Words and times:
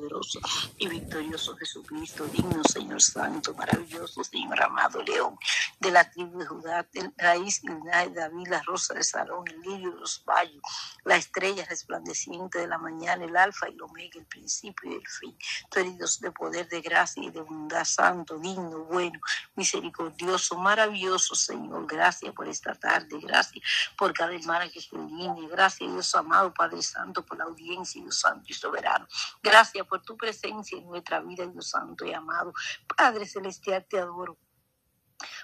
poderoso 0.00 0.40
y 0.78 0.88
victorioso 0.88 1.56
Jesucristo, 1.56 2.24
digno 2.26 2.64
Señor 2.64 3.02
Santo, 3.02 3.54
maravilloso 3.54 4.24
Señor 4.24 4.62
amado 4.62 5.02
León, 5.02 5.38
de 5.78 5.90
la 5.90 6.10
tribu 6.10 6.38
de 6.38 6.46
Judá, 6.46 6.86
de 6.92 7.12
raíz 7.18 7.60
de 7.62 8.10
David, 8.14 8.48
la 8.48 8.62
rosa 8.62 8.94
de 8.94 9.02
Salón, 9.02 9.44
el 9.48 9.60
lirio 9.60 9.92
de 9.92 10.00
los 10.00 10.24
valles, 10.24 10.60
la 11.04 11.16
estrella 11.16 11.66
resplandeciente 11.68 12.58
de 12.58 12.66
la 12.66 12.78
mañana, 12.78 13.24
el 13.24 13.36
alfa 13.36 13.68
y 13.68 13.74
el 13.74 13.82
omega, 13.82 14.18
el 14.18 14.26
principio 14.26 14.90
y 14.90 14.94
el 14.94 15.06
fin. 15.06 15.36
Tú 15.70 15.80
eres 15.80 15.96
Dios 15.98 16.20
de 16.20 16.30
poder, 16.32 16.68
de 16.68 16.80
gracia 16.80 17.22
y 17.22 17.30
de 17.30 17.42
bondad, 17.42 17.84
santo, 17.84 18.38
digno, 18.38 18.84
bueno, 18.84 19.20
misericordioso, 19.54 20.56
maravilloso 20.56 21.34
Señor. 21.34 21.86
Gracias 21.86 22.32
por 22.32 22.48
esta 22.48 22.74
tarde, 22.74 23.18
gracias 23.20 23.62
por 23.98 24.14
cada 24.14 24.34
hermana 24.34 24.68
que 24.70 24.80
en 24.92 25.06
línea, 25.08 25.48
gracias 25.50 25.92
Dios 25.92 26.14
amado, 26.14 26.54
Padre 26.54 26.82
Santo, 26.82 27.24
por 27.24 27.36
la 27.36 27.44
audiencia, 27.44 28.00
Dios 28.00 28.18
Santo 28.18 28.46
y 28.48 28.54
soberano. 28.54 29.06
Gracias 29.42 29.86
por 29.90 30.02
tu 30.02 30.16
presencia 30.16 30.78
en 30.78 30.86
nuestra 30.86 31.20
vida, 31.20 31.46
Dios 31.46 31.68
Santo 31.68 32.06
y 32.06 32.14
amado. 32.14 32.54
Padre 32.96 33.26
Celestial, 33.26 33.84
te 33.90 33.98
adoro. 33.98 34.38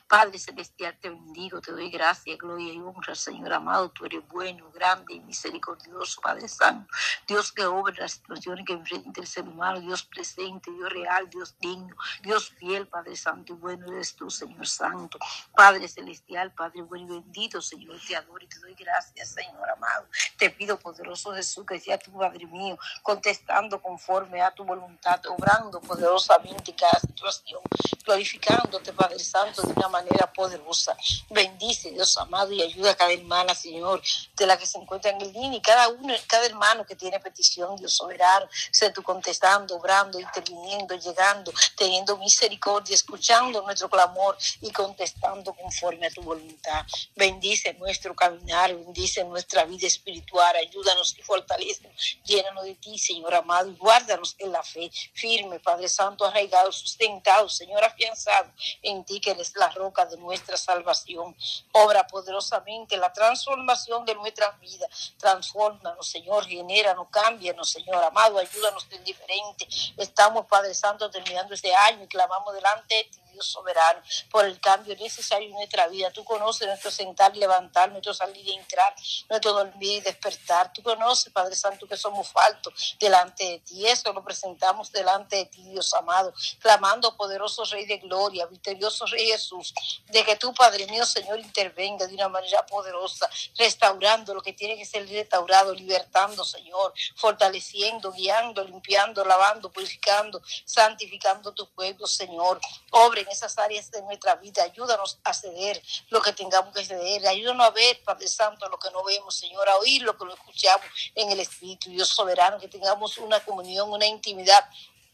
Padre 0.08 0.38
Celestial, 0.38 0.96
te 1.00 1.10
bendigo, 1.10 1.60
te 1.60 1.72
doy 1.72 1.90
gracias, 1.90 2.38
gloria 2.38 2.72
y 2.72 2.78
honra, 2.78 3.16
Señor 3.16 3.52
amado. 3.52 3.90
Tú 3.90 4.04
eres 4.04 4.22
bueno, 4.28 4.70
grande 4.70 5.14
y 5.14 5.20
misericordioso, 5.20 6.20
Padre 6.20 6.46
Santo. 6.46 6.88
Dios 7.26 7.50
que 7.50 7.64
obra 7.64 7.92
las 7.98 8.12
situaciones 8.12 8.64
que 8.64 8.74
enfrenta 8.74 9.20
el 9.20 9.26
ser 9.26 9.48
humano, 9.48 9.80
Dios 9.80 10.04
presente, 10.04 10.70
Dios 10.70 10.90
real, 10.90 11.28
Dios 11.28 11.56
digno, 11.58 11.96
Dios 12.22 12.50
fiel, 12.50 12.86
Padre 12.86 13.16
Santo 13.16 13.54
y 13.54 13.56
bueno 13.56 13.88
eres 13.88 14.14
tú, 14.14 14.30
Señor 14.30 14.68
Santo. 14.68 15.18
Padre 15.52 15.88
Celestial, 15.88 16.52
Padre 16.54 16.82
bueno 16.82 17.06
y 17.06 17.20
bendito, 17.20 17.60
Señor, 17.60 17.98
te 18.06 18.14
adoro 18.14 18.44
y 18.44 18.46
te 18.48 18.60
doy 18.60 18.74
gracias, 18.74 19.30
Señor 19.30 19.68
amado. 19.70 20.06
Te 20.38 20.50
pido, 20.50 20.78
poderoso 20.78 21.34
Jesús, 21.34 21.66
que 21.66 21.80
sea 21.80 21.98
tu 21.98 22.12
Padre 22.12 22.46
mío, 22.46 22.78
contestando 23.02 23.82
conforme 23.82 24.40
a 24.40 24.54
tu 24.54 24.64
voluntad, 24.64 25.20
obrando 25.26 25.80
poderosamente 25.80 26.76
cada 26.76 27.00
situación, 27.00 27.60
glorificándote, 28.04 28.92
Padre 28.92 29.18
Santo, 29.18 29.62
de 29.62 29.72
una 29.72 29.88
manera 29.88 29.95
poderosa. 30.34 30.96
Bendice, 31.30 31.90
Dios 31.90 32.16
amado, 32.18 32.52
y 32.52 32.62
ayuda 32.62 32.92
a 32.92 32.96
cada 32.96 33.12
hermana, 33.12 33.54
Señor, 33.54 34.02
de 34.36 34.46
la 34.46 34.56
que 34.56 34.66
se 34.66 34.78
encuentra 34.78 35.10
en 35.10 35.20
el 35.20 35.32
día 35.32 35.54
y 35.54 35.60
cada 35.60 35.88
uno, 35.88 36.14
cada 36.26 36.46
hermano 36.46 36.84
que 36.84 36.94
tiene 36.94 37.18
petición, 37.20 37.76
Dios 37.76 37.94
soberano, 37.94 38.48
sé 38.70 38.90
tú 38.90 39.02
contestando, 39.02 39.76
obrando, 39.76 40.20
interviniendo, 40.20 40.94
llegando, 40.96 41.52
teniendo 41.76 42.16
misericordia, 42.18 42.94
escuchando 42.94 43.62
nuestro 43.62 43.88
clamor 43.88 44.36
y 44.60 44.70
contestando 44.70 45.54
conforme 45.54 46.06
a 46.06 46.10
tu 46.10 46.22
voluntad. 46.22 46.84
Bendice 47.14 47.74
nuestro 47.74 48.14
caminar, 48.14 48.74
bendice 48.74 49.24
nuestra 49.24 49.64
vida 49.64 49.86
espiritual, 49.86 50.54
ayúdanos 50.56 51.16
y 51.18 51.22
fortalece, 51.22 51.90
llénanos 52.24 52.64
de 52.64 52.74
ti, 52.74 52.98
Señor 52.98 53.34
amado, 53.34 53.70
y 53.70 53.76
guárdanos 53.76 54.34
en 54.38 54.52
la 54.52 54.62
fe 54.62 54.90
firme, 55.14 55.58
Padre 55.60 55.88
Santo, 55.88 56.24
arraigado, 56.24 56.70
sustentado, 56.72 57.48
Señor, 57.48 57.82
afianzado 57.82 58.52
en 58.82 59.04
ti 59.04 59.20
que 59.20 59.30
eres 59.30 59.52
la 59.56 59.70
roca 59.70 59.85
de 59.86 60.16
nuestra 60.18 60.56
salvación. 60.56 61.34
Obra 61.72 62.06
poderosamente 62.06 62.96
la 62.96 63.12
transformación 63.12 64.04
de 64.04 64.14
nuestra 64.14 64.50
vida. 64.60 64.86
Transfórmanos, 65.16 66.08
Señor, 66.08 66.44
genéranos, 66.46 67.08
cámbianos, 67.10 67.70
Señor 67.70 68.02
amado, 68.02 68.38
ayúdanos 68.38 68.88
de 68.88 68.98
diferente. 69.00 69.66
Estamos, 69.96 70.46
Padre 70.46 70.74
Santo, 70.74 71.10
terminando 71.10 71.54
este 71.54 71.74
año 71.74 72.02
y 72.02 72.08
clamamos 72.08 72.54
delante 72.54 72.94
de 72.94 73.04
ti 73.04 73.25
Dios 73.36 73.46
soberano, 73.46 74.00
por 74.30 74.46
el 74.46 74.58
cambio 74.60 74.96
necesario 74.96 75.48
en 75.48 75.54
nuestra 75.54 75.88
vida. 75.88 76.10
Tú 76.10 76.24
conoces 76.24 76.66
nuestro 76.66 76.90
sentar 76.90 77.36
levantar, 77.36 77.90
nuestro 77.90 78.14
salir 78.14 78.46
y 78.46 78.54
entrar, 78.54 78.94
nuestro 79.28 79.52
dormir 79.52 79.98
y 79.98 80.00
despertar. 80.00 80.72
Tú 80.72 80.82
conoces, 80.82 81.30
Padre 81.32 81.54
Santo, 81.54 81.86
que 81.86 81.96
somos 81.96 82.28
faltos 82.28 82.96
delante 82.98 83.44
de 83.44 83.58
ti. 83.58 83.86
Eso 83.86 84.10
lo 84.12 84.24
presentamos 84.24 84.90
delante 84.90 85.36
de 85.36 85.46
ti, 85.46 85.62
Dios 85.64 85.92
amado, 85.92 86.32
clamando, 86.60 87.14
poderoso 87.14 87.64
Rey 87.66 87.84
de 87.84 87.98
gloria, 87.98 88.46
victorioso 88.46 89.04
Rey 89.06 89.26
Jesús, 89.26 89.74
de 90.08 90.24
que 90.24 90.36
tú, 90.36 90.54
Padre 90.54 90.86
mío, 90.86 91.04
Señor, 91.04 91.38
intervenga 91.38 92.06
de 92.06 92.14
una 92.14 92.28
manera 92.28 92.64
poderosa, 92.64 93.28
restaurando 93.58 94.32
lo 94.32 94.40
que 94.40 94.54
tiene 94.54 94.76
que 94.76 94.86
ser 94.86 95.06
restaurado, 95.08 95.74
libertando, 95.74 96.42
Señor, 96.42 96.94
fortaleciendo, 97.16 98.12
guiando, 98.12 98.64
limpiando, 98.64 99.24
lavando, 99.24 99.70
purificando, 99.70 100.40
santificando 100.64 101.52
tu 101.52 101.68
pueblo, 101.70 102.06
Señor. 102.06 102.60
Obre 102.90 103.25
en 103.26 103.32
esas 103.32 103.58
áreas 103.58 103.90
de 103.90 104.02
nuestra 104.02 104.36
vida. 104.36 104.62
Ayúdanos 104.62 105.18
a 105.24 105.34
ceder 105.34 105.82
lo 106.10 106.22
que 106.22 106.32
tengamos 106.32 106.72
que 106.72 106.84
ceder. 106.84 107.26
Ayúdanos 107.26 107.66
a 107.66 107.70
ver, 107.70 108.02
Padre 108.04 108.28
Santo, 108.28 108.68
lo 108.68 108.78
que 108.78 108.90
no 108.90 109.04
vemos, 109.04 109.34
Señor, 109.34 109.68
a 109.68 109.76
oír 109.78 110.02
lo 110.02 110.16
que 110.16 110.24
no 110.24 110.32
escuchamos 110.32 110.86
en 111.14 111.30
el 111.30 111.40
Espíritu. 111.40 111.90
Dios 111.90 112.08
soberano, 112.08 112.58
que 112.58 112.68
tengamos 112.68 113.18
una 113.18 113.44
comunión, 113.44 113.92
una 113.92 114.06
intimidad 114.06 114.64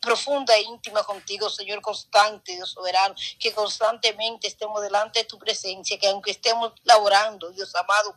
profunda 0.01 0.55
e 0.57 0.63
íntima 0.63 1.05
contigo, 1.05 1.49
Señor 1.49 1.81
constante, 1.81 2.53
Dios 2.57 2.71
soberano, 2.71 3.15
que 3.39 3.53
constantemente 3.53 4.49
estemos 4.49 4.83
delante 4.83 5.21
de 5.21 5.25
tu 5.25 5.39
presencia, 5.39 5.99
que 5.99 6.09
aunque 6.09 6.33
estemos 6.33 6.73
laborando, 6.83 7.51
Dios 7.51 7.75
amado, 7.77 8.17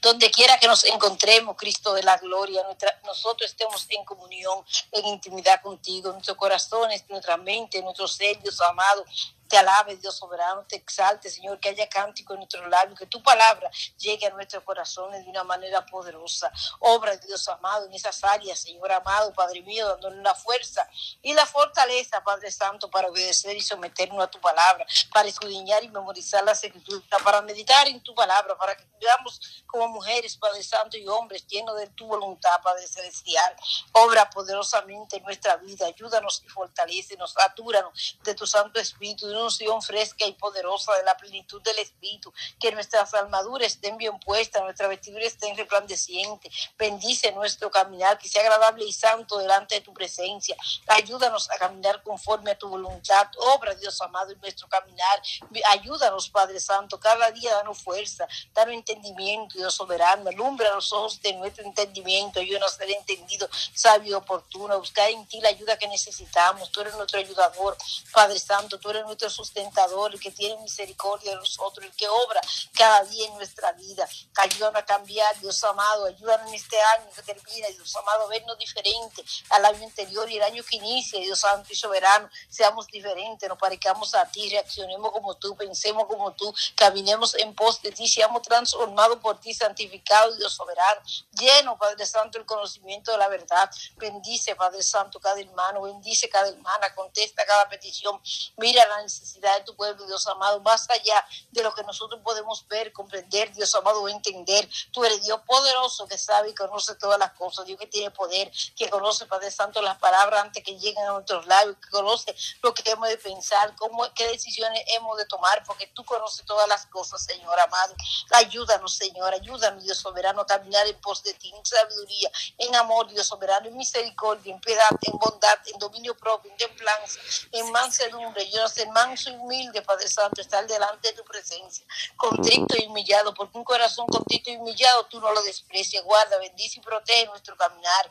donde 0.00 0.30
quiera 0.30 0.58
que 0.58 0.66
nos 0.66 0.84
encontremos, 0.84 1.56
Cristo 1.56 1.92
de 1.94 2.02
la 2.02 2.16
gloria, 2.18 2.62
nosotros 3.04 3.50
estemos 3.50 3.86
en 3.90 4.04
comunión, 4.04 4.64
en 4.92 5.06
intimidad 5.06 5.60
contigo, 5.62 6.12
nuestros 6.12 6.36
corazones, 6.36 7.04
nuestra 7.08 7.36
mente, 7.36 7.82
nuestros 7.82 8.14
ser, 8.14 8.40
Dios 8.40 8.60
amado, 8.60 9.04
te 9.48 9.58
alabe, 9.58 9.96
Dios 9.96 10.16
soberano, 10.16 10.64
te 10.66 10.76
exalte, 10.76 11.30
Señor, 11.30 11.60
que 11.60 11.68
haya 11.68 11.88
cántico 11.88 12.32
en 12.34 12.40
nuestros 12.40 12.68
labios, 12.68 12.98
que 12.98 13.06
tu 13.06 13.22
palabra 13.22 13.70
llegue 13.98 14.26
a 14.26 14.30
nuestros 14.30 14.62
corazones 14.64 15.24
de 15.24 15.30
una 15.30 15.44
manera 15.44 15.84
poderosa. 15.86 16.50
Obra, 16.80 17.16
Dios 17.16 17.46
amado, 17.48 17.86
en 17.86 17.92
esas 17.92 18.22
áreas, 18.24 18.58
Señor 18.58 18.90
amado, 18.92 19.32
Padre 19.32 19.62
mío, 19.62 19.86
dándole 19.88 20.22
la 20.22 20.34
fuerza 20.34 20.88
y 21.22 21.34
la 21.34 21.46
fortaleza, 21.46 22.22
Padre 22.22 22.50
Santo, 22.50 22.90
para 22.90 23.08
obedecer 23.08 23.56
y 23.56 23.60
someternos 23.60 24.22
a 24.22 24.28
tu 24.28 24.40
palabra, 24.40 24.86
para 25.12 25.28
escudriñar 25.28 25.84
y 25.84 25.88
memorizar 25.88 26.44
la 26.44 26.52
escrituras, 26.52 27.02
para 27.22 27.42
meditar 27.42 27.86
en 27.88 28.02
tu 28.02 28.14
palabra, 28.14 28.56
para 28.56 28.76
que 28.76 28.84
vivamos 28.98 29.64
como 29.66 29.88
mujeres, 29.88 30.36
Padre 30.36 30.62
Santo, 30.62 30.96
y 30.96 31.06
hombres 31.08 31.46
llenos 31.46 31.76
de 31.76 31.88
tu 31.88 32.06
voluntad, 32.06 32.60
Padre 32.62 32.86
Celestial. 32.86 33.54
Obra 33.92 34.30
poderosamente 34.30 35.16
en 35.16 35.24
nuestra 35.24 35.56
vida, 35.56 35.86
ayúdanos 35.86 36.42
y 36.44 36.48
fortalecenos, 36.48 37.34
atúranos 37.38 38.18
de 38.22 38.34
tu 38.34 38.46
Santo 38.46 38.80
Espíritu, 38.80 39.26
de 39.34 39.44
unción 39.44 39.82
fresca 39.82 40.26
y 40.26 40.32
poderosa 40.32 40.94
de 40.94 41.04
la 41.04 41.16
plenitud 41.16 41.60
del 41.62 41.78
Espíritu, 41.78 42.32
que 42.58 42.72
nuestras 42.72 43.12
armaduras 43.14 43.72
estén 43.72 43.96
bien 43.96 44.18
puestas, 44.20 44.62
nuestra 44.62 44.88
vestidura 44.88 45.24
esté 45.24 45.52
resplandeciente, 45.54 46.50
bendice 46.78 47.32
nuestro 47.32 47.70
caminar, 47.70 48.18
que 48.18 48.28
sea 48.28 48.42
agradable 48.42 48.84
y 48.84 48.92
santo 48.92 49.38
delante 49.38 49.76
de 49.76 49.80
tu 49.80 49.92
presencia, 49.92 50.56
ayúdanos 50.88 51.50
a 51.50 51.56
caminar 51.58 52.02
conforme 52.02 52.52
a 52.52 52.58
tu 52.58 52.68
voluntad, 52.68 53.28
obra 53.54 53.74
Dios 53.74 54.00
amado 54.00 54.32
en 54.32 54.40
nuestro 54.40 54.68
caminar, 54.68 55.22
ayúdanos 55.70 56.28
Padre 56.28 56.60
Santo, 56.60 56.98
cada 56.98 57.30
día 57.30 57.54
danos 57.54 57.78
fuerza, 57.78 58.26
danos 58.52 58.74
entendimiento, 58.74 59.58
Dios 59.58 59.74
soberano, 59.74 60.28
alumbra 60.28 60.74
los 60.74 60.92
ojos 60.92 61.20
de 61.20 61.32
nuestro 61.34 61.64
entendimiento, 61.64 62.40
ayúdanos 62.40 62.74
a 62.74 62.76
ser 62.76 62.90
entendido, 62.90 63.48
sabio, 63.74 64.18
oportuno, 64.18 64.78
buscar 64.78 65.10
en 65.10 65.26
ti 65.26 65.40
la 65.40 65.48
ayuda 65.48 65.78
que 65.78 65.88
necesitamos, 65.88 66.70
tú 66.70 66.80
eres 66.80 66.94
nuestro 66.94 67.18
ayudador, 67.18 67.76
Padre 68.12 68.38
Santo, 68.38 68.78
tú 68.78 68.90
eres 68.90 69.04
nuestro 69.04 69.23
sustentador, 69.30 70.12
el 70.12 70.20
que 70.20 70.30
tiene 70.30 70.60
misericordia 70.62 71.30
de 71.30 71.36
nosotros, 71.36 71.84
el 71.84 71.92
que 71.94 72.08
obra 72.08 72.40
cada 72.72 73.04
día 73.04 73.26
en 73.26 73.34
nuestra 73.34 73.72
vida. 73.72 74.08
Ayúdanos 74.36 74.82
a 74.82 74.84
cambiar, 74.84 75.38
Dios 75.40 75.62
amado, 75.64 76.06
ayúdanos 76.06 76.48
en 76.48 76.54
este 76.54 76.80
año 76.80 77.06
que 77.14 77.22
termina, 77.22 77.68
Dios 77.68 77.94
amado, 77.96 78.24
a 78.24 78.28
vernos 78.28 78.58
diferente 78.58 79.24
al 79.50 79.64
año 79.64 79.84
anterior 79.84 80.30
y 80.30 80.36
el 80.36 80.42
año 80.42 80.62
que 80.62 80.76
inicia, 80.76 81.20
Dios 81.20 81.44
santo 81.44 81.68
y 81.70 81.76
soberano, 81.76 82.28
seamos 82.48 82.86
diferentes, 82.86 83.48
nos 83.48 83.58
parezcamos 83.58 84.14
a 84.14 84.24
ti, 84.26 84.48
reaccionemos 84.48 85.12
como 85.12 85.34
tú, 85.34 85.54
pensemos 85.56 86.06
como 86.06 86.32
tú, 86.32 86.54
caminemos 86.74 87.34
en 87.34 87.54
pos 87.54 87.82
de 87.82 87.92
ti, 87.92 88.08
seamos 88.08 88.42
transformados 88.42 89.18
por 89.18 89.38
ti, 89.40 89.52
santificados, 89.52 90.38
Dios 90.38 90.54
soberano, 90.54 91.00
lleno, 91.38 91.76
Padre 91.76 92.06
Santo, 92.06 92.38
el 92.38 92.46
conocimiento 92.46 93.12
de 93.12 93.18
la 93.18 93.28
verdad. 93.28 93.70
Bendice, 93.96 94.56
Padre 94.56 94.82
Santo, 94.82 95.20
cada 95.20 95.40
hermano, 95.40 95.82
bendice 95.82 96.28
cada 96.28 96.48
hermana, 96.48 96.94
contesta 96.94 97.44
cada 97.44 97.68
petición, 97.68 98.20
mira 98.56 98.86
la 98.86 99.02
necesidad 99.20 99.58
de 99.58 99.64
tu 99.64 99.76
pueblo, 99.76 100.04
Dios 100.06 100.26
amado, 100.26 100.60
más 100.60 100.88
allá 100.90 101.24
de 101.50 101.62
lo 101.62 101.74
que 101.74 101.82
nosotros 101.84 102.20
podemos 102.22 102.66
ver, 102.68 102.92
comprender, 102.92 103.52
Dios 103.52 103.74
amado, 103.74 104.02
o 104.02 104.08
entender. 104.08 104.68
Tú 104.92 105.04
eres 105.04 105.22
Dios 105.22 105.40
poderoso 105.46 106.06
que 106.06 106.18
sabe 106.18 106.50
y 106.50 106.54
conoce 106.54 106.94
todas 106.96 107.18
las 107.18 107.32
cosas, 107.32 107.66
Dios 107.66 107.78
que 107.78 107.86
tiene 107.86 108.10
poder, 108.10 108.50
que 108.76 108.88
conoce, 108.88 109.26
Padre 109.26 109.50
Santo, 109.50 109.80
las 109.82 109.98
palabras 109.98 110.42
antes 110.42 110.62
que 110.62 110.78
lleguen 110.78 111.04
a 111.04 111.12
nuestros 111.12 111.46
labios, 111.46 111.76
que 111.76 111.90
conoce 111.90 112.34
lo 112.62 112.74
que 112.74 112.90
hemos 112.90 113.08
de 113.08 113.18
pensar, 113.18 113.74
cómo, 113.76 114.04
qué 114.14 114.26
decisiones 114.28 114.82
hemos 114.88 115.16
de 115.16 115.26
tomar, 115.26 115.62
porque 115.64 115.86
tú 115.88 116.04
conoces 116.04 116.44
todas 116.44 116.68
las 116.68 116.86
cosas, 116.86 117.24
Señor 117.24 117.58
amado. 117.58 117.94
Ayúdanos, 118.30 118.94
Señor, 118.94 119.32
ayúdanos, 119.32 119.82
Dios 119.84 119.98
soberano, 119.98 120.42
a 120.42 120.46
caminar 120.46 120.86
en 120.86 121.00
pos 121.00 121.22
de 121.22 121.34
ti, 121.34 121.52
en 121.54 121.64
sabiduría, 121.64 122.30
en 122.58 122.74
amor, 122.76 123.08
Dios 123.08 123.26
soberano, 123.26 123.68
en 123.68 123.76
misericordia, 123.76 124.52
en 124.52 124.60
piedad, 124.60 124.90
en 125.02 125.18
bondad, 125.18 125.58
en 125.66 125.78
dominio 125.78 126.16
propio, 126.16 126.50
en 126.50 126.56
templanza, 126.56 127.20
en 127.52 127.70
mansedumbre. 127.72 128.48
Yo 128.50 128.60
no 128.60 128.68
sé, 128.68 128.86
manso 129.06 129.30
y 129.30 129.36
humilde, 129.36 129.82
Padre 129.82 130.08
Santo, 130.08 130.40
estar 130.40 130.66
delante 130.66 131.08
de 131.08 131.14
tu 131.14 131.24
presencia, 131.24 131.84
contrito 132.16 132.76
y 132.78 132.86
humillado, 132.86 133.34
porque 133.34 133.58
un 133.58 133.64
corazón 133.64 134.06
contrito 134.06 134.50
y 134.50 134.56
humillado 134.56 135.06
tú 135.06 135.20
no 135.20 135.32
lo 135.32 135.42
desprecias. 135.42 136.04
Guarda, 136.04 136.38
bendice 136.38 136.78
y 136.78 136.82
protege 136.82 137.26
nuestro 137.26 137.56
caminar. 137.56 138.10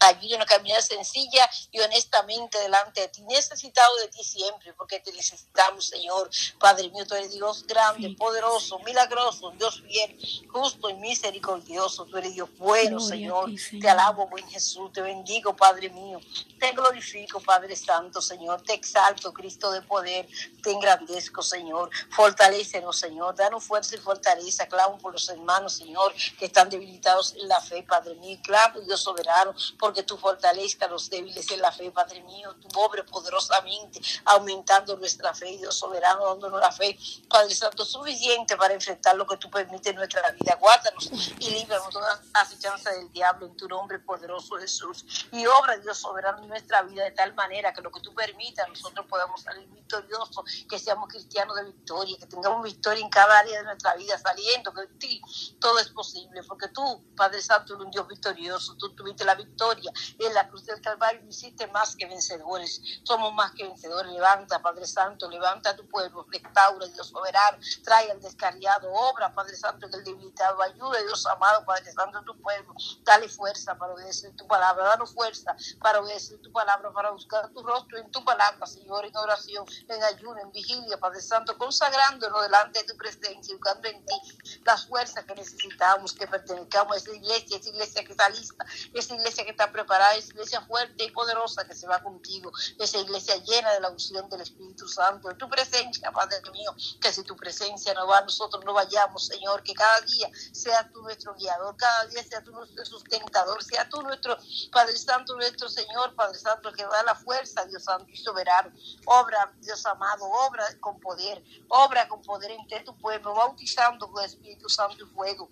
Ayúdanos 0.00 0.46
a 0.46 0.56
caminar 0.56 0.82
sencilla 0.82 1.48
y 1.70 1.80
honestamente 1.80 2.58
delante 2.58 3.02
de 3.02 3.08
ti. 3.08 3.22
Necesitado 3.22 3.96
de 3.96 4.08
ti 4.08 4.24
siempre, 4.24 4.72
porque 4.74 4.98
te 5.00 5.12
necesitamos, 5.12 5.86
Señor. 5.86 6.30
Padre 6.58 6.88
mío, 6.90 7.06
tú 7.06 7.14
eres 7.14 7.32
Dios 7.32 7.66
grande, 7.66 8.14
poderoso, 8.18 8.78
milagroso, 8.80 9.50
Dios 9.58 9.82
fiel, 9.82 10.48
justo 10.50 10.88
y 10.88 10.94
misericordioso. 10.94 12.06
Tú 12.06 12.16
eres 12.16 12.34
Dios 12.34 12.48
bueno, 12.56 12.98
Señor. 12.98 13.50
Te 13.80 13.88
alabo, 13.88 14.26
buen 14.28 14.48
Jesús. 14.48 14.90
Te 14.92 15.02
bendigo, 15.02 15.54
Padre 15.54 15.90
mío. 15.90 16.18
Te 16.58 16.72
glorifico, 16.72 17.40
Padre 17.40 17.76
Santo, 17.76 18.22
Señor. 18.22 18.62
Te 18.62 18.72
exalto, 18.74 19.32
Cristo 19.32 19.70
de 19.70 19.82
poder. 19.82 20.26
Te 20.62 20.70
engrandezco, 20.70 21.42
Señor. 21.42 21.90
Fortalécenos, 22.10 22.98
Señor. 22.98 23.34
Danos 23.34 23.64
fuerza 23.64 23.96
y 23.96 23.98
fortaleza. 23.98 24.66
Clamo 24.66 24.98
por 24.98 25.12
los 25.12 25.28
hermanos, 25.28 25.74
Señor, 25.74 26.14
que 26.38 26.46
están 26.46 26.70
debilitados 26.70 27.34
en 27.36 27.48
la 27.48 27.60
fe, 27.60 27.82
Padre 27.82 28.14
mío. 28.14 28.38
Clamo, 28.42 28.80
Dios 28.80 29.02
soberano, 29.02 29.54
por 29.78 29.89
porque 29.90 30.04
tú 30.04 30.16
fortalezcas 30.16 30.88
a 30.88 30.92
los 30.92 31.10
débiles 31.10 31.50
en 31.50 31.60
la 31.60 31.72
fe, 31.72 31.90
Padre 31.90 32.22
mío, 32.22 32.54
tu 32.54 32.80
obre 32.80 33.02
poderosamente, 33.02 34.00
aumentando 34.24 34.96
nuestra 34.96 35.34
fe, 35.34 35.58
Dios 35.58 35.74
soberano, 35.74 36.26
dándonos 36.26 36.60
la 36.60 36.70
fe, 36.70 36.96
Padre 37.28 37.52
Santo, 37.52 37.84
suficiente 37.84 38.56
para 38.56 38.72
enfrentar 38.72 39.16
lo 39.16 39.26
que 39.26 39.36
tú 39.36 39.50
permites 39.50 39.88
en 39.88 39.96
nuestra 39.96 40.30
vida. 40.30 40.56
Guárdanos 40.60 41.10
y 41.40 41.50
líbranos 41.50 41.90
toda 41.90 42.22
acechanza 42.34 42.92
del 42.92 43.10
diablo 43.10 43.46
en 43.46 43.56
tu 43.56 43.66
nombre 43.66 43.98
poderoso 43.98 44.58
Jesús. 44.58 45.04
Y 45.32 45.44
obra, 45.46 45.76
Dios 45.78 45.98
soberano, 45.98 46.40
en 46.40 46.48
nuestra 46.48 46.82
vida 46.82 47.02
de 47.02 47.10
tal 47.10 47.34
manera 47.34 47.72
que 47.72 47.82
lo 47.82 47.90
que 47.90 48.00
tú 48.00 48.14
permitas, 48.14 48.68
nosotros 48.68 49.06
podamos 49.08 49.40
salir 49.40 49.66
victoriosos, 49.70 50.44
que 50.68 50.78
seamos 50.78 51.08
cristianos 51.08 51.56
de 51.56 51.64
victoria, 51.64 52.16
que 52.16 52.26
tengamos 52.26 52.62
victoria 52.62 53.02
en 53.02 53.10
cada 53.10 53.40
área 53.40 53.58
de 53.58 53.64
nuestra 53.64 53.96
vida, 53.96 54.16
saliendo, 54.18 54.72
que 54.72 54.82
en 54.82 54.98
ti 55.00 55.20
todo 55.58 55.80
es 55.80 55.88
posible, 55.88 56.44
porque 56.44 56.68
tú, 56.68 57.04
Padre 57.16 57.42
Santo, 57.42 57.74
eres 57.74 57.86
un 57.86 57.90
Dios 57.90 58.06
victorioso, 58.06 58.76
tú 58.76 58.94
tuviste 58.94 59.24
la 59.24 59.34
victoria 59.34 59.79
en 60.18 60.34
la 60.34 60.48
cruz 60.48 60.64
del 60.64 60.80
Calvario 60.80 61.24
hiciste 61.26 61.66
más 61.68 61.96
que 61.96 62.06
vencedores. 62.06 62.80
Somos 63.04 63.32
más 63.34 63.52
que 63.52 63.64
vencedores. 63.64 64.12
Levanta, 64.12 64.60
Padre 64.60 64.86
Santo, 64.86 65.28
levanta 65.30 65.70
a 65.70 65.76
tu 65.76 65.86
pueblo, 65.88 66.26
restaura, 66.30 66.86
Dios 66.86 67.08
soberano, 67.08 67.58
trae 67.84 68.10
al 68.10 68.20
descarriado, 68.20 68.92
obra, 68.92 69.32
Padre 69.34 69.56
Santo, 69.56 69.88
del 69.88 70.04
debilitado, 70.04 70.62
ayuda, 70.62 71.00
Dios 71.02 71.26
amado, 71.26 71.64
Padre 71.64 71.92
Santo, 71.92 72.18
a 72.18 72.24
tu 72.24 72.40
pueblo. 72.40 72.74
Dale 73.02 73.28
fuerza 73.28 73.76
para 73.76 73.92
obedecer 73.92 74.34
tu 74.36 74.46
palabra, 74.46 74.84
danos 74.84 75.12
fuerza 75.12 75.56
para 75.80 76.00
obedecer 76.00 76.40
tu 76.40 76.52
palabra, 76.52 76.92
para 76.92 77.10
buscar 77.10 77.48
tu 77.50 77.62
rostro 77.62 77.98
en 77.98 78.10
tu 78.10 78.24
palabra, 78.24 78.66
Señor, 78.66 79.04
en 79.04 79.16
oración, 79.16 79.64
en 79.88 80.02
ayuno, 80.02 80.40
en 80.40 80.50
vigilia, 80.52 80.98
Padre 80.98 81.20
Santo, 81.20 81.56
consagrándonos 81.56 82.42
delante 82.42 82.80
de 82.80 82.86
tu 82.86 82.96
presencia, 82.96 83.54
buscando 83.54 83.88
en 83.88 84.04
ti 84.04 84.60
las 84.64 84.86
fuerzas 84.86 85.24
que 85.24 85.34
necesitamos, 85.34 86.12
que 86.12 86.26
pertenezcamos 86.26 86.94
a 86.94 86.96
esa 86.96 87.12
iglesia, 87.12 87.58
esa 87.58 87.68
iglesia 87.68 88.04
que 88.04 88.12
está 88.12 88.28
lista, 88.28 88.64
esa 88.94 89.14
iglesia 89.14 89.44
que 89.44 89.50
está 89.50 89.69
preparar 89.70 90.16
esa 90.16 90.28
iglesia 90.28 90.60
fuerte 90.62 91.04
y 91.04 91.10
poderosa 91.10 91.66
que 91.66 91.74
se 91.74 91.86
va 91.86 92.02
contigo, 92.02 92.52
esa 92.78 92.98
iglesia 92.98 93.36
llena 93.36 93.72
de 93.72 93.80
la 93.80 93.90
unción 93.90 94.28
del 94.28 94.42
Espíritu 94.42 94.88
Santo, 94.88 95.28
de 95.28 95.34
tu 95.34 95.48
presencia, 95.48 96.10
Padre 96.12 96.40
mío, 96.52 96.74
que 97.00 97.12
si 97.12 97.22
tu 97.22 97.36
presencia 97.36 97.94
no 97.94 98.06
va, 98.06 98.20
nosotros 98.22 98.64
no 98.64 98.72
vayamos, 98.72 99.26
Señor, 99.26 99.62
que 99.62 99.74
cada 99.74 100.00
día 100.02 100.30
sea 100.52 100.88
tú 100.92 101.02
nuestro 101.02 101.34
guiador, 101.34 101.76
cada 101.76 102.06
día 102.06 102.22
sea 102.22 102.42
tú 102.42 102.52
nuestro 102.52 102.84
sustentador, 102.84 103.62
sea 103.62 103.88
tú 103.88 104.02
nuestro 104.02 104.36
Padre 104.72 104.96
Santo, 104.96 105.36
nuestro 105.36 105.68
Señor, 105.68 106.14
Padre 106.14 106.38
Santo, 106.38 106.72
que 106.72 106.84
da 106.84 107.02
la 107.02 107.14
fuerza, 107.14 107.64
Dios 107.66 107.84
Santo 107.84 108.06
y 108.10 108.16
soberano. 108.16 108.72
Obra, 109.06 109.52
Dios 109.60 109.84
amado, 109.86 110.24
obra 110.24 110.64
con 110.80 111.00
poder, 111.00 111.42
obra 111.68 112.08
con 112.08 112.22
poder 112.22 112.50
entre 112.52 112.80
tu 112.80 112.96
pueblo, 112.98 113.34
bautizando 113.34 114.10
con 114.10 114.24
Espíritu 114.24 114.68
Santo 114.68 115.04
y 115.04 115.14
fuego 115.14 115.48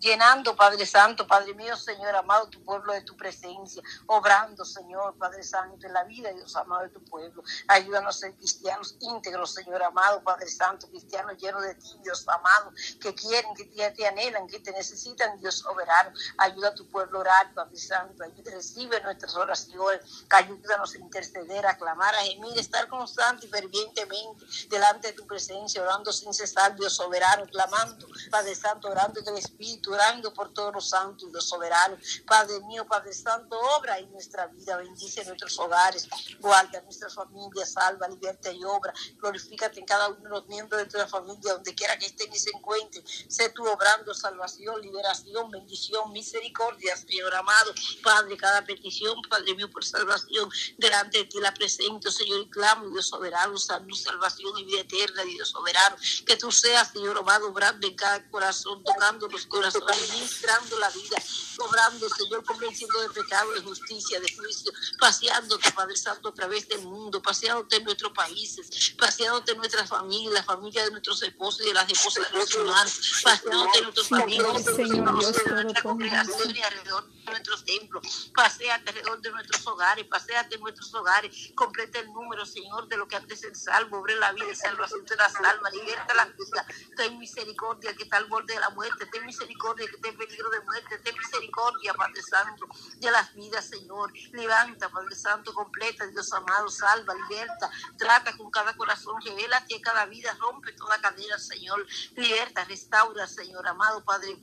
llenando, 0.00 0.54
Padre 0.54 0.86
Santo, 0.86 1.26
Padre 1.26 1.54
mío, 1.54 1.76
Señor 1.76 2.14
amado, 2.14 2.48
tu 2.48 2.62
pueblo 2.62 2.92
de 2.92 3.02
tu 3.02 3.16
presencia, 3.16 3.82
obrando, 4.06 4.64
Señor, 4.64 5.16
Padre 5.18 5.42
Santo, 5.42 5.86
en 5.86 5.92
la 5.92 6.04
vida, 6.04 6.30
Dios 6.32 6.54
amado, 6.56 6.82
de 6.82 6.90
tu 6.90 7.02
pueblo. 7.04 7.42
Ayúdanos 7.68 8.16
a 8.16 8.18
ser 8.20 8.34
cristianos 8.36 8.96
íntegros, 9.00 9.54
Señor 9.54 9.82
amado, 9.82 10.22
Padre 10.22 10.48
Santo, 10.48 10.88
cristianos 10.88 11.36
llenos 11.38 11.62
de 11.62 11.74
ti, 11.74 11.98
Dios 12.02 12.26
amado, 12.28 12.72
que 13.00 13.14
quieren, 13.14 13.54
que 13.54 13.64
te, 13.64 13.90
te 13.92 14.06
anhelan, 14.06 14.46
que 14.46 14.60
te 14.60 14.72
necesitan, 14.72 15.38
Dios 15.38 15.58
soberano. 15.58 16.12
Ayuda 16.38 16.68
a 16.68 16.74
tu 16.74 16.86
pueblo 16.88 17.18
a 17.18 17.20
orar, 17.22 17.54
Padre 17.54 17.76
Santo, 17.76 18.22
ayuda, 18.22 18.50
recibe 18.52 19.00
nuestras 19.02 19.34
oraciones, 19.34 20.26
ayúdanos 20.30 20.94
a 20.94 20.98
interceder, 20.98 21.66
a 21.66 21.76
clamar, 21.76 22.14
a 22.14 22.18
gemir, 22.18 22.56
a 22.56 22.60
estar 22.60 22.88
constante 22.88 23.46
y 23.46 23.48
fervientemente 23.48 24.44
delante 24.68 25.08
de 25.08 25.14
tu 25.14 25.26
presencia, 25.26 25.82
orando 25.82 26.12
sin 26.12 26.32
cesar, 26.32 26.76
Dios 26.76 26.94
soberano, 26.94 27.46
clamando, 27.46 28.06
Padre 28.30 28.54
Santo, 28.54 28.88
orando 28.88 29.20
en 29.20 29.28
el 29.28 29.38
Espíritu 29.38 29.85
orando 29.88 30.32
por 30.32 30.52
todos 30.52 30.72
los 30.72 30.88
santos 30.88 31.28
y 31.28 31.32
los 31.32 31.48
soberanos. 31.48 31.98
Padre 32.26 32.60
mío, 32.60 32.86
Padre 32.86 33.12
Santo, 33.12 33.58
obra 33.78 33.98
en 33.98 34.10
nuestra 34.12 34.46
vida, 34.48 34.76
bendice 34.76 35.24
nuestros 35.24 35.58
hogares, 35.58 36.08
guarda 36.40 36.80
nuestras 36.82 37.14
familias, 37.14 37.72
salva, 37.72 38.08
liberta 38.08 38.50
y 38.50 38.64
obra. 38.64 38.92
Glorifícate 39.18 39.80
en 39.80 39.86
cada 39.86 40.08
uno 40.08 40.22
de 40.22 40.28
los 40.28 40.46
miembros 40.46 40.78
de 40.78 40.84
nuestra 40.84 41.06
familia, 41.06 41.54
donde 41.54 41.74
quiera 41.74 41.98
que 41.98 42.06
estén 42.06 42.32
y 42.32 42.38
se 42.38 42.50
encuentren. 42.50 43.04
Sé 43.28 43.50
tú 43.50 43.66
obrando 43.66 44.14
salvación, 44.14 44.80
liberación, 44.80 45.50
bendición, 45.50 46.12
misericordia, 46.12 46.96
Señor 46.96 47.34
amado. 47.34 47.72
Padre, 48.02 48.36
cada 48.36 48.64
petición, 48.64 49.20
Padre 49.28 49.54
mío, 49.54 49.70
por 49.70 49.84
salvación, 49.84 50.50
delante 50.78 51.18
de 51.18 51.24
ti 51.24 51.38
la 51.40 51.52
presento, 51.54 52.10
Señor, 52.10 52.40
y 52.40 52.50
clamo, 52.50 52.88
Dios 52.88 53.08
soberano, 53.08 53.56
salud, 53.56 53.96
salvación 53.96 54.58
y 54.58 54.64
vida 54.64 54.80
eterna, 54.80 55.22
Dios 55.22 55.48
soberano. 55.50 55.96
Que 56.24 56.36
tú 56.36 56.50
seas, 56.50 56.90
Señor 56.92 57.18
amado, 57.18 57.48
obrando 57.48 57.86
en 57.86 57.94
cada 57.94 58.28
corazón, 58.30 58.82
tocando 58.84 59.28
los 59.28 59.46
corazones 59.46 59.75
administrando 59.88 60.78
la 60.78 60.90
vida, 60.90 61.16
obrando, 61.58 62.08
Señor, 62.08 62.44
convenciendo 62.44 63.00
de 63.00 63.10
pecado, 63.10 63.52
de 63.52 63.62
justicia, 63.62 64.20
de 64.20 64.34
juicio, 64.34 64.72
paseándote, 64.98 65.70
Padre 65.72 65.96
Santo, 65.96 66.28
a 66.28 66.34
través 66.34 66.68
del 66.68 66.82
mundo, 66.82 67.20
paseándote 67.22 67.76
en 67.76 67.84
nuestros 67.84 68.12
países, 68.12 68.94
paseándote 68.98 69.52
en 69.52 69.58
nuestra 69.58 69.86
familia, 69.86 70.30
la 70.30 70.42
familia 70.42 70.84
de 70.84 70.90
nuestros 70.90 71.22
esposos 71.22 71.62
y 71.62 71.68
de 71.68 71.74
las 71.74 71.90
esposas 71.90 72.30
de 72.30 72.36
nuestros 72.38 72.62
hermanos, 72.62 73.22
paseándote 73.22 73.78
en 73.78 73.84
nuestros 73.84 74.08
familias, 74.08 74.64
Dios, 74.64 74.78
en 74.78 75.54
nuestra 75.54 75.82
congregación 75.82 76.56
y 76.56 76.62
alrededor 76.62 77.15
de 77.26 77.32
nuestros 77.32 77.64
templos, 77.64 78.30
paseate 78.34 78.90
alrededor 78.90 79.20
de 79.20 79.30
nuestros 79.30 79.66
hogares, 79.66 80.06
paseate 80.06 80.54
en 80.54 80.60
nuestros 80.60 80.94
hogares, 80.94 81.52
completa 81.54 81.98
el 81.98 82.06
número, 82.12 82.46
Señor, 82.46 82.88
de 82.88 82.96
lo 82.96 83.06
que 83.08 83.16
antes 83.16 83.42
es 83.44 83.64
salvo, 83.64 83.98
obre 83.98 84.16
la 84.16 84.32
vida 84.32 84.50
y 84.50 84.54
salvación 84.54 85.04
de 85.04 85.16
las 85.16 85.34
almas, 85.36 85.72
liberta 85.72 86.14
la 86.14 86.26
vida, 86.26 86.66
ten 86.96 87.18
misericordia 87.18 87.94
que 87.94 88.04
está 88.04 88.16
al 88.18 88.26
borde 88.26 88.54
de 88.54 88.60
la 88.60 88.70
muerte, 88.70 89.06
ten 89.06 89.26
misericordia 89.26 89.86
que 89.86 89.96
ten 89.98 90.16
peligro 90.16 90.50
de 90.50 90.60
muerte, 90.60 90.98
ten 90.98 91.14
misericordia, 91.16 91.94
Padre 91.94 92.22
Santo, 92.22 92.66
de 92.96 93.10
las 93.10 93.34
vidas, 93.34 93.64
Señor. 93.66 94.12
Levanta, 94.32 94.88
Padre 94.88 95.14
Santo, 95.14 95.52
completa, 95.52 96.06
Dios 96.06 96.32
amado, 96.32 96.68
salva, 96.68 97.14
liberta, 97.14 97.70
trata 97.98 98.36
con 98.36 98.50
cada 98.50 98.76
corazón, 98.76 99.20
revela 99.22 99.64
que 99.66 99.80
cada 99.80 100.06
vida, 100.06 100.36
rompe 100.40 100.72
toda 100.72 101.00
cadena, 101.00 101.38
Señor. 101.38 101.86
Liberta, 102.14 102.64
restaura, 102.64 103.26
Señor, 103.26 103.66
amado 103.66 104.04
Padre. 104.04 104.38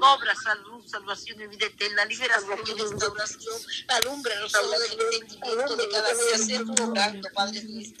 Obra, 0.00 0.34
salud, 0.34 0.86
salvación 0.86 1.40
y 1.40 1.46
vida 1.46 1.66
eterna, 1.66 2.04
liberación 2.18 2.78
y 2.78 2.82
restauración. 2.82 3.62
Alumbra 3.88 4.34
los 4.40 4.54
ojos 4.54 4.70
del 4.70 4.92
entendimiento 4.92 5.76
de 5.76 5.88
cada 5.88 6.14
día, 6.14 6.38
sé 6.38 6.58
tú 6.64 6.84
obrando, 6.84 7.28
Padre 7.34 7.62
mío. 7.62 7.92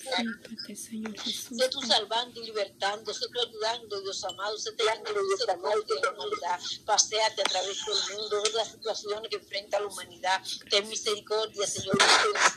Sé 0.74 1.68
tú 1.70 1.80
salvando 1.82 2.40
y 2.40 2.46
libertando, 2.46 3.12
sé 3.14 3.26
tú 3.32 3.40
ayudando, 3.40 4.00
Dios 4.00 4.24
amado, 4.24 4.58
sé 4.58 4.72
tú 4.72 4.88
ayudando, 4.88 5.22
misericordia 5.22 5.96
y 6.02 6.06
humanidad 6.06 6.60
paseate 6.84 7.42
a 7.42 7.44
través 7.44 7.78
del 7.84 8.16
mundo, 8.16 8.42
ver 8.42 8.54
las 8.54 8.68
situaciones 8.68 9.30
que 9.30 9.36
enfrenta 9.36 9.80
la 9.80 9.86
humanidad. 9.86 10.42
Ten 10.70 10.88
misericordia, 10.88 11.66
Señor. 11.66 11.96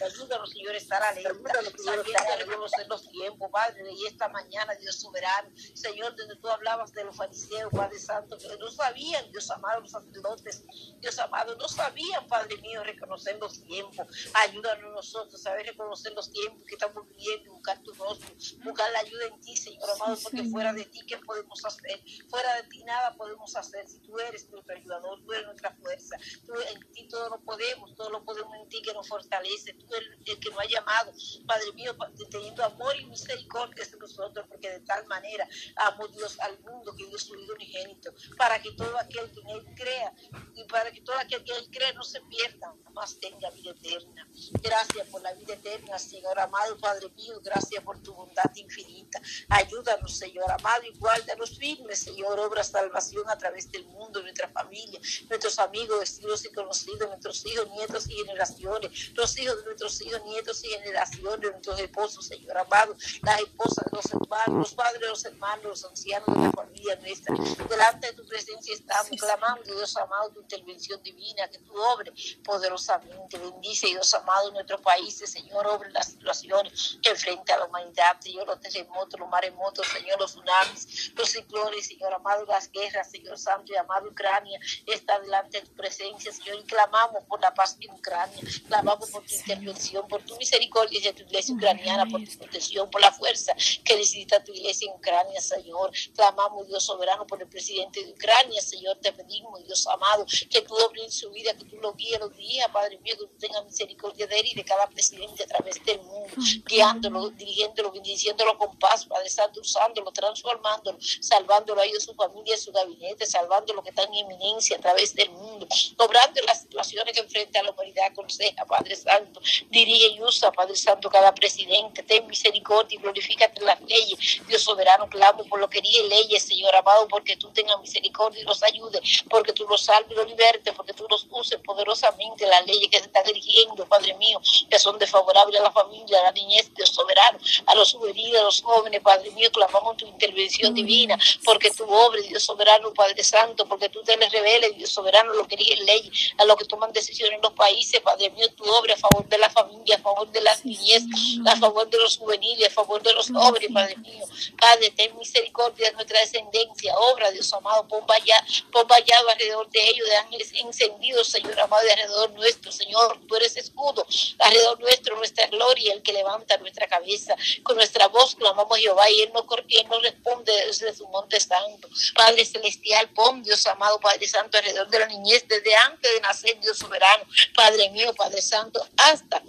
Ayúdanos, 0.06 0.50
Señor, 0.50 0.74
a 0.74 0.78
estar 0.78 1.04
alerta. 1.04 1.54
Sabiendo 1.84 2.36
reconocer 2.46 2.88
los 2.88 3.10
tiempos, 3.10 3.50
Padre. 3.52 3.92
Y 3.94 4.06
esta 4.06 4.30
mañana, 4.30 4.74
Dios 4.76 4.96
soberano, 4.96 5.50
Señor, 5.74 6.16
donde 6.16 6.36
tú 6.38 6.50
hablabas 6.50 6.94
de 6.94 7.04
los 7.04 7.16
fariseos, 7.16 7.72
Padre 7.72 8.00
Santo, 8.00 8.38
que 8.38 8.58
no 8.58 8.72
sabían, 8.72 9.30
Dios 9.32 9.50
amado, 9.52 9.82
los 9.82 9.92
sacerdotes, 9.92 10.64
Dios 11.00 11.18
amado, 11.20 11.51
no 11.56 11.68
sabían, 11.68 12.28
Padre 12.28 12.58
mío, 12.58 12.84
reconocer 12.84 13.38
los 13.40 13.64
tiempos. 13.64 14.08
Ayúdanos 14.34 14.92
nosotros 14.94 15.36
a 15.36 15.50
saber 15.50 15.66
reconocer 15.66 16.14
los 16.14 16.32
tiempos 16.32 16.64
que 16.66 16.76
estamos 16.76 17.08
viviendo, 17.08 17.54
buscar 17.54 17.82
tu 17.84 17.94
rostro, 17.94 18.30
buscar 18.64 18.92
la 18.92 19.00
ayuda 19.00 19.26
en 19.28 19.42
ti, 19.42 19.56
Señor 19.56 19.90
amado, 19.90 20.18
porque 20.24 20.44
fuera 20.46 20.74
de 20.74 20.86
ti, 20.86 21.02
¿qué 21.08 21.18
podemos 21.18 21.64
hacer? 21.66 22.02
Fuera 22.30 22.56
de 22.56 22.64
ti, 22.70 22.84
nada 22.84 23.16
podemos 23.16 23.56
hacer 23.56 23.88
si 23.88 24.00
tú 24.00 24.18
eres 24.20 24.50
nuestro 24.50 24.76
ayudador, 24.76 25.24
tú 25.24 25.34
eres 25.34 25.46
nuestra 25.46 25.72
fuerza, 25.76 26.18
tú 26.46 26.54
en 26.74 26.94
ti 26.94 27.08
todo 27.08 27.30
lo 27.30 27.40
podemos, 27.42 27.96
todo 27.96 28.10
lo 28.10 28.24
podemos 28.24 28.56
en 28.56 28.70
ti 28.70 28.82
que 28.82 28.94
nos 28.94 29.08
fortalece, 29.08 29.74
tú 29.74 29.88
eres 29.96 30.10
el 30.26 30.40
que 30.40 30.50
nos 30.50 30.60
ha 30.60 30.66
llamado, 30.66 31.14
Padre 31.46 31.72
mío, 31.74 31.96
teniendo 32.30 32.64
amor 32.64 32.96
y 33.00 33.06
misericordia 33.06 33.86
de 33.86 33.98
nosotros, 33.98 34.46
porque 34.50 34.70
de 34.70 34.80
tal 34.82 35.06
manera 35.08 35.48
amó 35.76 36.08
Dios 36.08 36.40
al 36.40 36.60
mundo 36.60 36.96
que 36.96 37.06
dio 37.06 37.18
su 37.18 37.36
Hijo 37.36 37.54
unigénito, 37.54 38.14
para 38.38 38.62
que 38.62 38.72
todo 38.74 38.98
aquel 38.98 39.30
que 39.32 39.40
en 39.42 39.50
él 39.50 39.66
crea 39.76 40.14
y 40.56 40.64
para 40.66 40.92
que 40.92 41.02
todo 41.02 41.18
aquel 41.18 41.41
que 41.44 41.54
el 41.54 41.70
cree 41.70 41.94
no 41.94 42.04
se 42.04 42.22
pierda, 42.22 42.74
más 42.94 43.20
tenga 43.20 43.50
vida 43.52 43.72
eterna. 43.72 44.28
Gracias 44.62 45.08
por 45.08 45.22
la 45.22 45.34
vida 45.34 45.54
eterna, 45.54 45.98
Señor 45.98 46.38
amado, 46.40 46.78
Padre 46.78 47.10
mío, 47.16 47.40
gracias 47.42 47.84
por 47.84 48.02
tu 48.02 48.14
bondad 48.14 48.52
infinita. 48.56 49.22
Ayúdanos, 49.50 50.18
Señor 50.18 50.52
amado, 50.52 50.84
y 50.84 50.98
guárdanos 50.98 51.58
firmes, 51.58 52.00
Señor, 52.00 52.40
obra 52.40 52.64
salvación 52.64 53.30
a 53.30 53.38
través 53.38 53.72
del 53.72 53.86
mundo, 53.86 54.22
nuestra 54.22 54.48
familia, 54.50 55.00
nuestros 55.30 55.60
amigos, 55.60 56.00
vecinos 56.00 56.46
y 56.46 56.52
conocidos, 56.52 57.08
nuestros 57.08 57.46
hijos, 57.46 57.70
nietos 57.72 58.10
y 58.10 58.14
generaciones, 58.14 59.12
los 59.14 59.38
hijos 59.38 59.58
de 59.58 59.66
nuestros 59.66 60.02
hijos, 60.02 60.24
nietos 60.26 60.64
y 60.64 60.70
generaciones, 60.70 61.52
nuestros 61.52 61.80
esposos, 61.80 62.26
Señor 62.26 62.58
amado, 62.58 62.96
las 63.24 63.40
esposas 63.42 63.86
de 63.86 63.98
los 63.98 64.06
hermanos, 64.06 64.58
los 64.58 64.74
padres 64.74 65.02
de 65.02 65.08
los 65.08 65.26
hermanos, 65.26 65.66
los 65.66 65.86
ancianos 65.86 66.28
de 66.28 66.42
la 66.42 66.52
familia 66.52 66.96
nuestra. 66.98 67.36
Delante 67.70 68.08
de 68.08 68.14
tu 68.14 68.26
presencia 68.26 68.74
estamos 68.74 69.20
clamando, 69.20 69.64
Dios 69.64 69.96
amado, 69.98 70.30
tu 70.32 70.42
intervención 70.42 71.02
divina, 71.02 71.31
que 71.36 71.60
tú 71.60 71.74
obre 71.76 72.12
poderosamente. 72.44 73.38
Bendice, 73.38 73.88
Dios 73.88 74.14
amado, 74.14 74.52
nuestros 74.52 74.82
países, 74.82 75.32
Señor, 75.32 75.66
obre 75.68 75.92
las 75.92 76.08
situaciones 76.08 77.00
que 77.02 77.10
enfrenta 77.10 77.56
a 77.56 77.60
la 77.60 77.66
humanidad, 77.66 78.20
Señor, 78.20 78.48
los 78.48 78.60
terremotos, 78.60 79.20
los 79.20 79.30
maremotos, 79.30 79.88
Señor, 79.88 80.20
los 80.20 80.32
tsunamis, 80.32 81.12
los 81.16 81.30
ciclones, 81.30 81.88
Señor 81.88 82.14
amado, 82.14 82.46
las 82.46 82.70
guerras, 82.72 83.10
Señor 83.10 83.38
Santo 83.38 83.74
y 83.74 83.76
amado, 83.76 84.10
Ucrania 84.10 84.60
está 84.86 85.20
delante 85.20 85.62
de 85.62 85.68
tu 85.68 85.76
presencia, 85.76 86.32
Señor, 86.32 86.60
y 86.60 86.64
clamamos 86.64 87.24
por 87.26 87.40
la 87.42 87.54
paz 87.54 87.78
en 87.80 87.92
Ucrania, 87.92 88.42
clamamos 88.68 89.10
por 89.10 89.24
tu 89.26 89.34
intervención, 89.34 90.08
por 90.08 90.24
tu 90.24 90.36
misericordia 90.38 91.00
de 91.02 91.14
tu 91.14 91.24
iglesia 91.24 91.56
ucraniana, 91.56 92.06
por 92.06 92.24
tu 92.24 92.38
protección, 92.38 92.90
por 92.90 93.02
la 93.02 93.12
fuerza 93.12 93.54
que 93.84 93.96
necesita 93.96 94.44
tu 94.44 94.54
iglesia 94.54 94.90
en 94.90 94.98
Ucrania, 94.98 95.42
Señor. 95.42 95.92
Clamamos, 96.16 96.68
Dios 96.68 96.84
soberano, 96.84 97.26
por 97.26 97.42
el 97.42 97.48
presidente 97.48 98.04
de 98.04 98.12
Ucrania, 98.12 98.62
Señor, 98.62 98.98
te 99.02 99.12
pedimos, 99.14 99.64
Dios 99.66 99.86
amado, 99.88 100.26
que 100.50 100.62
tú 100.62 100.76
obres 100.76 101.11
en 101.12 101.18
su 101.18 101.30
vida, 101.32 101.54
que 101.56 101.66
tú 101.66 101.78
lo 101.78 101.94
guíes, 101.94 102.20
lo 102.20 102.30
guíes, 102.30 102.66
Padre 102.72 102.98
mío, 103.00 103.16
que 103.20 103.26
tú 103.26 103.38
tengas 103.38 103.66
misericordia 103.66 104.26
de 104.28 104.40
él 104.40 104.48
y 104.48 104.56
de 104.56 104.64
cada 104.64 104.88
presidente 104.88 105.44
a 105.44 105.48
través 105.48 105.84
del 105.84 106.00
mundo, 106.02 106.34
guiándolo, 106.66 107.30
dirigiéndolo, 107.32 107.92
bendiciéndolo 107.92 108.58
con 108.58 108.78
paz, 108.80 109.06
Padre 109.06 109.30
Santo, 109.30 109.60
usándolo, 109.60 110.12
transformándolo, 110.12 110.98
salvándolo 111.20 111.82
a 111.82 111.86
ellos, 111.86 112.04
su 112.04 112.14
familia, 112.16 112.58
su 112.58 112.72
gabinete, 112.72 113.26
salvando 113.26 113.74
lo 113.74 113.84
que 113.84 113.90
está 113.90 114.04
en 114.04 114.14
eminencia 114.16 114.78
a 114.78 114.80
través 114.80 115.14
del 115.14 115.30
mundo, 115.32 115.68
obrando 115.98 116.42
las 116.46 116.62
situaciones 116.62 117.14
que 117.14 117.20
enfrenta 117.20 117.62
la 117.62 117.72
humanidad, 117.72 118.06
aconseja, 118.06 118.66
Padre 118.66 118.96
Santo, 118.96 119.42
dirige 119.70 120.08
y 120.08 120.24
usa, 120.24 120.52
Padre 120.52 120.76
Santo, 120.76 121.10
cada 121.10 121.34
presidente, 121.34 122.04
ten 122.04 122.26
misericordia 122.28 122.98
y 122.98 123.02
glorifícate 123.02 123.60
en 123.60 123.66
las 123.66 123.82
leyes, 123.82 124.18
Dios 124.48 124.62
soberano, 124.62 125.10
clamo 125.10 125.44
por 125.46 125.60
lo 125.60 125.70
que 125.70 125.82
diga 125.82 126.04
leyes, 126.04 126.44
Señor 126.44 126.74
amado, 126.76 127.08
porque 127.08 127.36
tú 127.36 127.52
tengas 127.52 127.80
misericordia 127.82 128.42
y 128.42 128.46
los 128.46 128.64
ayude, 128.64 129.02
porque 129.30 129.52
tú 129.52 129.66
los 129.68 129.84
salves 129.84 130.12
y 130.12 130.16
los 130.16 130.28
libertes, 130.28 130.74
porque 130.76 130.94
tú 130.94 131.01
los 131.10 131.28
uses 131.32 131.60
poderosamente 131.60 132.46
las 132.48 132.66
leyes 132.66 132.90
que 132.90 133.00
se 133.00 133.06
están 133.06 133.24
dirigiendo, 133.24 133.86
Padre 133.86 134.14
mío, 134.16 134.42
que 134.70 134.80
son 134.80 134.98
desfavorables 134.98 135.60
a 135.60 135.64
la 135.64 135.72
familia, 135.72 136.20
a 136.20 136.24
la 136.24 136.32
niñez, 136.32 136.74
Dios 136.76 136.90
soberano, 136.90 137.40
a 137.66 137.76
los 137.76 137.94
juveniles, 137.94 138.42
a 138.42 138.44
los 138.44 138.62
jóvenes, 138.62 139.02
Padre 139.02 139.32
mío, 139.32 139.52
clamamos 139.52 139.98
tu 139.98 140.06
intervención 140.06 140.74
divina, 140.74 141.18
porque 141.44 141.72
tu 141.72 141.84
obra, 141.84 142.22
Dios 142.22 142.44
soberano, 142.44 142.94
Padre 142.94 143.24
Santo, 143.24 143.66
porque 143.68 143.90
tú 143.90 144.02
te 144.04 144.16
les 144.18 144.32
reveles, 144.32 144.76
Dios 144.76 144.90
soberano, 144.90 145.34
lo 145.34 145.48
que 145.48 145.56
dirigen 145.56 145.86
leyes, 145.86 146.32
a 146.38 146.46
los 146.46 146.56
que 146.58 146.66
toman 146.66 146.92
decisiones 146.92 147.36
en 147.36 147.42
los 147.42 147.54
países, 147.54 148.00
Padre 148.02 148.30
mío, 148.32 148.48
tu 148.54 148.64
obra 148.64 148.94
a 148.94 148.98
favor 148.98 149.28
de 149.28 149.38
la 149.38 149.50
familia, 149.50 149.96
a 149.96 150.00
favor 150.00 150.30
de 150.32 150.42
las 150.42 150.66
niñez, 150.66 151.04
a 151.46 151.56
favor 151.56 151.90
de 151.90 151.98
los 151.98 152.18
juveniles, 152.18 152.68
a 152.68 152.72
favor 152.72 153.02
de 153.02 153.14
los 153.14 153.30
jóvenes, 153.30 153.70
Padre 153.74 153.96
mío. 153.98 154.26
Padre, 154.60 154.92
ten 154.92 155.18
misericordia 155.18 155.90
de 155.90 155.94
nuestra 155.94 156.20
descendencia, 156.20 156.98
obra, 156.98 157.32
Dios 157.32 157.52
amado, 157.54 157.88
pon 157.88 158.06
vallado 158.06 159.30
alrededor 159.30 159.70
de 159.70 159.90
ellos, 159.90 160.08
de 160.08 160.16
ángeles 160.18 160.54
encendidos, 160.92 161.28
Señor 161.28 161.60
amado, 161.60 161.84
de 161.84 161.92
alrededor 161.92 162.32
nuestro, 162.32 162.72
Señor, 162.72 163.20
tú 163.28 163.36
eres 163.36 163.56
escudo, 163.58 164.06
alrededor 164.40 164.80
nuestro, 164.80 165.16
nuestra 165.18 165.48
gloria, 165.48 165.94
el 165.94 166.02
que 166.02 166.14
levanta 166.14 166.58
nuestra 166.58 166.88
cabeza, 166.88 167.36
con 167.64 167.76
nuestra 167.76 168.08
voz 168.08 168.36
clamamos 168.36 168.78
Jehová 168.78 169.10
y 169.10 169.22
Él 169.22 169.32
nos, 169.34 169.46
él 169.70 169.88
nos 169.90 170.02
responde 170.02 170.52
desde 170.68 170.94
su 170.94 171.08
monte 171.08 171.40
santo. 171.40 171.88
Padre 172.16 172.46
celestial, 172.46 173.10
pon 173.10 173.44
Dios 173.44 173.66
amado, 173.68 174.00
Padre 174.00 174.28
Santo, 174.28 174.58
alrededor 174.58 174.90
de 174.90 175.00
la 175.00 175.08
niñez, 175.08 175.46
desde 175.48 175.76
antes 175.76 176.14
de 176.14 176.22
nacer, 176.22 176.60
Dios 176.60 176.78
soberano, 176.78 177.26
Padre 177.56 177.90
mío, 177.90 178.14
Padre 178.14 178.42
Santo, 178.42 178.86
hasta 178.98 179.42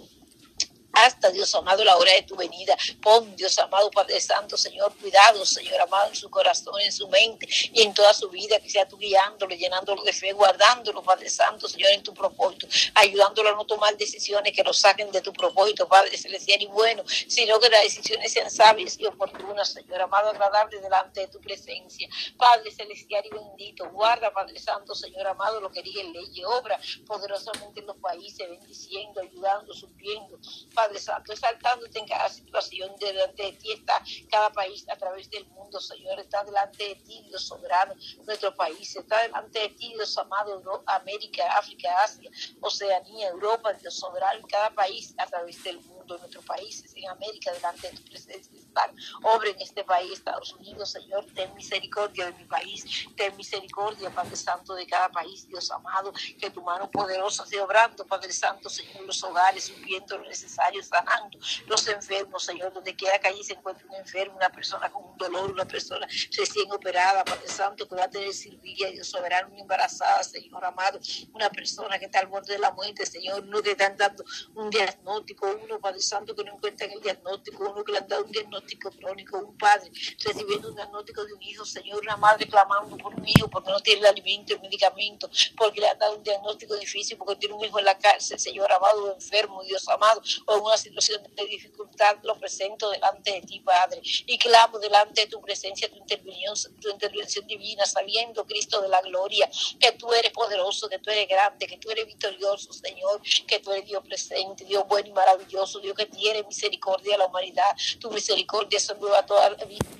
hasta 0.93 1.31
Dios 1.31 1.53
amado 1.55 1.83
la 1.83 1.97
hora 1.97 2.13
de 2.13 2.21
tu 2.21 2.35
venida. 2.35 2.77
Pon 3.01 3.35
Dios 3.35 3.57
amado 3.59 3.89
Padre 3.91 4.21
Santo, 4.21 4.55
Señor, 4.55 4.95
cuidado, 4.97 5.45
Señor 5.45 5.81
amado, 5.81 6.09
en 6.09 6.15
su 6.15 6.29
corazón, 6.29 6.79
en 6.81 6.91
su 6.91 7.07
mente 7.09 7.47
y 7.73 7.81
en 7.81 7.93
toda 7.93 8.13
su 8.13 8.29
vida, 8.29 8.59
que 8.59 8.69
sea 8.69 8.87
tú 8.87 8.97
guiándolo, 8.97 9.55
llenándolo 9.55 10.03
de 10.03 10.13
fe, 10.13 10.31
guardándolo, 10.33 11.01
Padre 11.03 11.29
Santo, 11.29 11.67
Señor, 11.67 11.91
en 11.91 12.03
tu 12.03 12.13
propósito, 12.13 12.67
ayudándolo 12.93 13.49
a 13.49 13.53
no 13.53 13.65
tomar 13.65 13.97
decisiones 13.97 14.53
que 14.53 14.63
lo 14.63 14.73
saquen 14.73 15.11
de 15.11 15.21
tu 15.21 15.33
propósito, 15.33 15.87
Padre 15.87 16.15
Celestial 16.17 16.61
y 16.61 16.67
bueno, 16.67 17.03
sino 17.27 17.59
que 17.59 17.69
las 17.69 17.81
decisiones 17.81 18.31
sean 18.31 18.51
sabias 18.51 18.99
y 18.99 19.05
oportunas, 19.05 19.69
Señor 19.73 20.01
amado, 20.01 20.29
agradable 20.29 20.79
delante 20.79 21.21
de 21.21 21.27
tu 21.27 21.41
presencia. 21.41 22.07
Padre 22.37 22.71
Celestial 22.71 23.25
y 23.25 23.29
bendito, 23.29 23.89
guarda, 23.89 24.31
Padre 24.31 24.59
Santo, 24.59 24.93
Señor 24.93 25.25
amado, 25.25 25.59
lo 25.59 25.71
que 25.71 25.81
diga 25.81 26.03
ley 26.03 26.29
y 26.33 26.43
obra 26.43 26.79
poderosamente 27.07 27.79
en 27.79 27.87
los 27.87 27.97
países, 27.97 28.47
bendiciendo, 28.47 29.21
ayudando, 29.21 29.73
supliendo. 29.73 30.37
Padre 30.73 30.82
Santo, 30.99 31.33
exaltándote 31.33 31.99
en 31.99 32.07
cada 32.07 32.29
situación 32.29 32.95
delante 32.99 33.43
de 33.43 33.51
ti 33.53 33.71
está 33.71 34.01
cada 34.29 34.49
país 34.51 34.85
a 34.89 34.95
través 34.95 35.29
del 35.29 35.45
mundo, 35.47 35.79
Señor, 35.79 36.19
está 36.19 36.43
delante 36.43 36.83
de 36.83 36.95
ti, 36.95 37.23
Dios 37.27 37.43
soberano, 37.43 37.93
nuestro 38.25 38.53
país, 38.55 38.95
está 38.95 39.21
delante 39.21 39.59
de 39.59 39.69
ti, 39.69 39.93
Dios 39.93 40.17
amado, 40.17 40.61
América, 40.87 41.43
África, 41.57 41.89
Asia, 42.03 42.29
Oceanía, 42.61 43.29
Europa, 43.29 43.73
Dios 43.73 43.95
soberano, 43.95 44.45
cada 44.47 44.69
país 44.71 45.13
a 45.17 45.25
través 45.25 45.63
del 45.63 45.79
mundo, 45.81 46.17
nuestros 46.17 46.45
países 46.45 46.93
en 46.95 47.09
América, 47.09 47.51
delante 47.51 47.89
de 47.89 47.97
tu 47.97 48.03
presencia 48.03 48.59
están, 48.59 48.95
obra 49.23 49.49
en 49.49 49.61
este 49.61 49.83
país, 49.83 50.13
Estados 50.13 50.53
Unidos, 50.53 50.91
Señor, 50.91 51.25
ten 51.33 51.53
misericordia 51.55 52.25
de 52.25 52.33
mi 52.33 52.45
país, 52.45 53.07
ten 53.15 53.35
misericordia, 53.37 54.09
Padre 54.09 54.35
Santo, 54.35 54.73
de 54.73 54.85
cada 54.87 55.09
país, 55.09 55.47
Dios 55.47 55.69
amado, 55.71 56.11
que 56.39 56.49
tu 56.49 56.61
mano 56.61 56.89
poderosa 56.89 57.45
sea 57.45 57.63
obrando, 57.63 58.05
Padre 58.05 58.33
Santo, 58.33 58.69
Señor, 58.69 59.03
los 59.03 59.23
hogares, 59.23 59.65
supliendo 59.65 60.17
lo 60.17 60.25
necesario 60.25 60.72
sanando 60.81 61.37
los 61.67 61.87
enfermos, 61.87 62.43
Señor, 62.43 62.73
donde 62.73 62.95
quiera 62.95 63.19
que 63.19 63.27
allí 63.27 63.43
se 63.43 63.53
encuentre 63.53 63.85
un 63.87 63.95
enfermo, 63.95 64.37
una 64.37 64.49
persona 64.49 64.91
con 64.91 65.03
un 65.03 65.17
dolor, 65.17 65.51
una 65.51 65.65
persona 65.65 66.07
recién 66.07 66.71
operada, 66.71 67.23
Padre 67.23 67.47
Santo, 67.47 67.87
que 67.87 67.95
va 67.95 68.05
a 68.05 68.09
tener 68.09 68.33
cirugía, 68.33 68.89
Dios 68.89 69.07
soberano, 69.07 69.49
una 69.49 69.61
embarazada, 69.61 70.23
Señor 70.23 70.63
amado, 70.65 70.99
una 71.33 71.49
persona 71.49 71.99
que 71.99 72.05
está 72.05 72.19
al 72.19 72.27
borde 72.27 72.53
de 72.53 72.59
la 72.59 72.71
muerte, 72.71 73.05
Señor, 73.05 73.43
uno 73.43 73.61
que 73.61 73.71
están 73.71 73.97
dando 73.97 74.23
un 74.55 74.69
diagnóstico, 74.69 75.47
uno, 75.63 75.79
Padre 75.79 76.01
Santo, 76.01 76.35
que 76.35 76.43
no 76.43 76.53
encuentra 76.53 76.87
el 76.87 77.01
diagnóstico, 77.01 77.69
uno 77.69 77.83
que 77.83 77.91
le 77.91 77.97
han 77.99 78.07
dado 78.07 78.23
un 78.23 78.31
diagnóstico 78.31 78.91
crónico, 78.91 79.37
un 79.37 79.57
padre 79.57 79.91
recibiendo 80.23 80.69
un 80.69 80.75
diagnóstico 80.75 81.25
de 81.25 81.33
un 81.33 81.41
hijo, 81.41 81.65
Señor, 81.65 82.01
una 82.01 82.17
madre 82.17 82.47
clamando 82.47 82.97
por 82.97 83.13
un 83.13 83.27
hijo 83.27 83.49
porque 83.49 83.69
no 83.69 83.79
tiene 83.79 84.01
el 84.01 84.07
alimento, 84.07 84.53
el 84.53 84.61
medicamento, 84.61 85.29
porque 85.57 85.81
le 85.81 85.89
han 85.89 85.99
dado 85.99 86.17
un 86.17 86.23
diagnóstico 86.23 86.75
difícil, 86.75 87.17
porque 87.17 87.35
tiene 87.35 87.55
un 87.55 87.63
hijo 87.63 87.79
en 87.79 87.85
la 87.85 87.97
cárcel, 87.97 88.39
Señor 88.39 88.71
amado, 88.71 89.13
enfermo, 89.13 89.63
Dios 89.63 89.87
amado, 89.89 90.21
o 90.45 90.61
una 90.65 90.77
situación 90.77 91.23
de 91.35 91.45
dificultad, 91.45 92.17
lo 92.23 92.35
presento 92.39 92.89
delante 92.89 93.31
de 93.31 93.41
ti, 93.41 93.59
Padre, 93.59 94.01
y 94.03 94.37
clamo 94.37 94.79
delante 94.79 95.21
de 95.21 95.27
tu 95.27 95.41
presencia, 95.41 95.89
tu 95.89 95.97
intervención, 95.97 96.79
tu 96.79 96.89
intervención 96.89 97.45
divina, 97.47 97.85
sabiendo, 97.85 98.45
Cristo, 98.45 98.81
de 98.81 98.89
la 98.89 99.01
gloria, 99.01 99.49
que 99.79 99.91
tú 99.93 100.13
eres 100.13 100.31
poderoso, 100.31 100.89
que 100.89 100.99
tú 100.99 101.09
eres 101.09 101.27
grande, 101.27 101.67
que 101.67 101.77
tú 101.77 101.91
eres 101.91 102.05
victorioso, 102.05 102.71
Señor, 102.73 103.21
que 103.47 103.59
tú 103.59 103.71
eres 103.71 103.85
Dios 103.85 104.03
presente, 104.03 104.65
Dios 104.65 104.85
bueno 104.87 105.09
y 105.09 105.13
maravilloso, 105.13 105.79
Dios 105.79 105.95
que 105.95 106.05
tiene 106.05 106.43
misericordia 106.43 107.15
a 107.15 107.17
la 107.19 107.25
humanidad, 107.25 107.75
tu 107.99 108.11
misericordia 108.11 108.79
se 108.79 108.95
nueva 108.95 109.25
toda, 109.25 109.55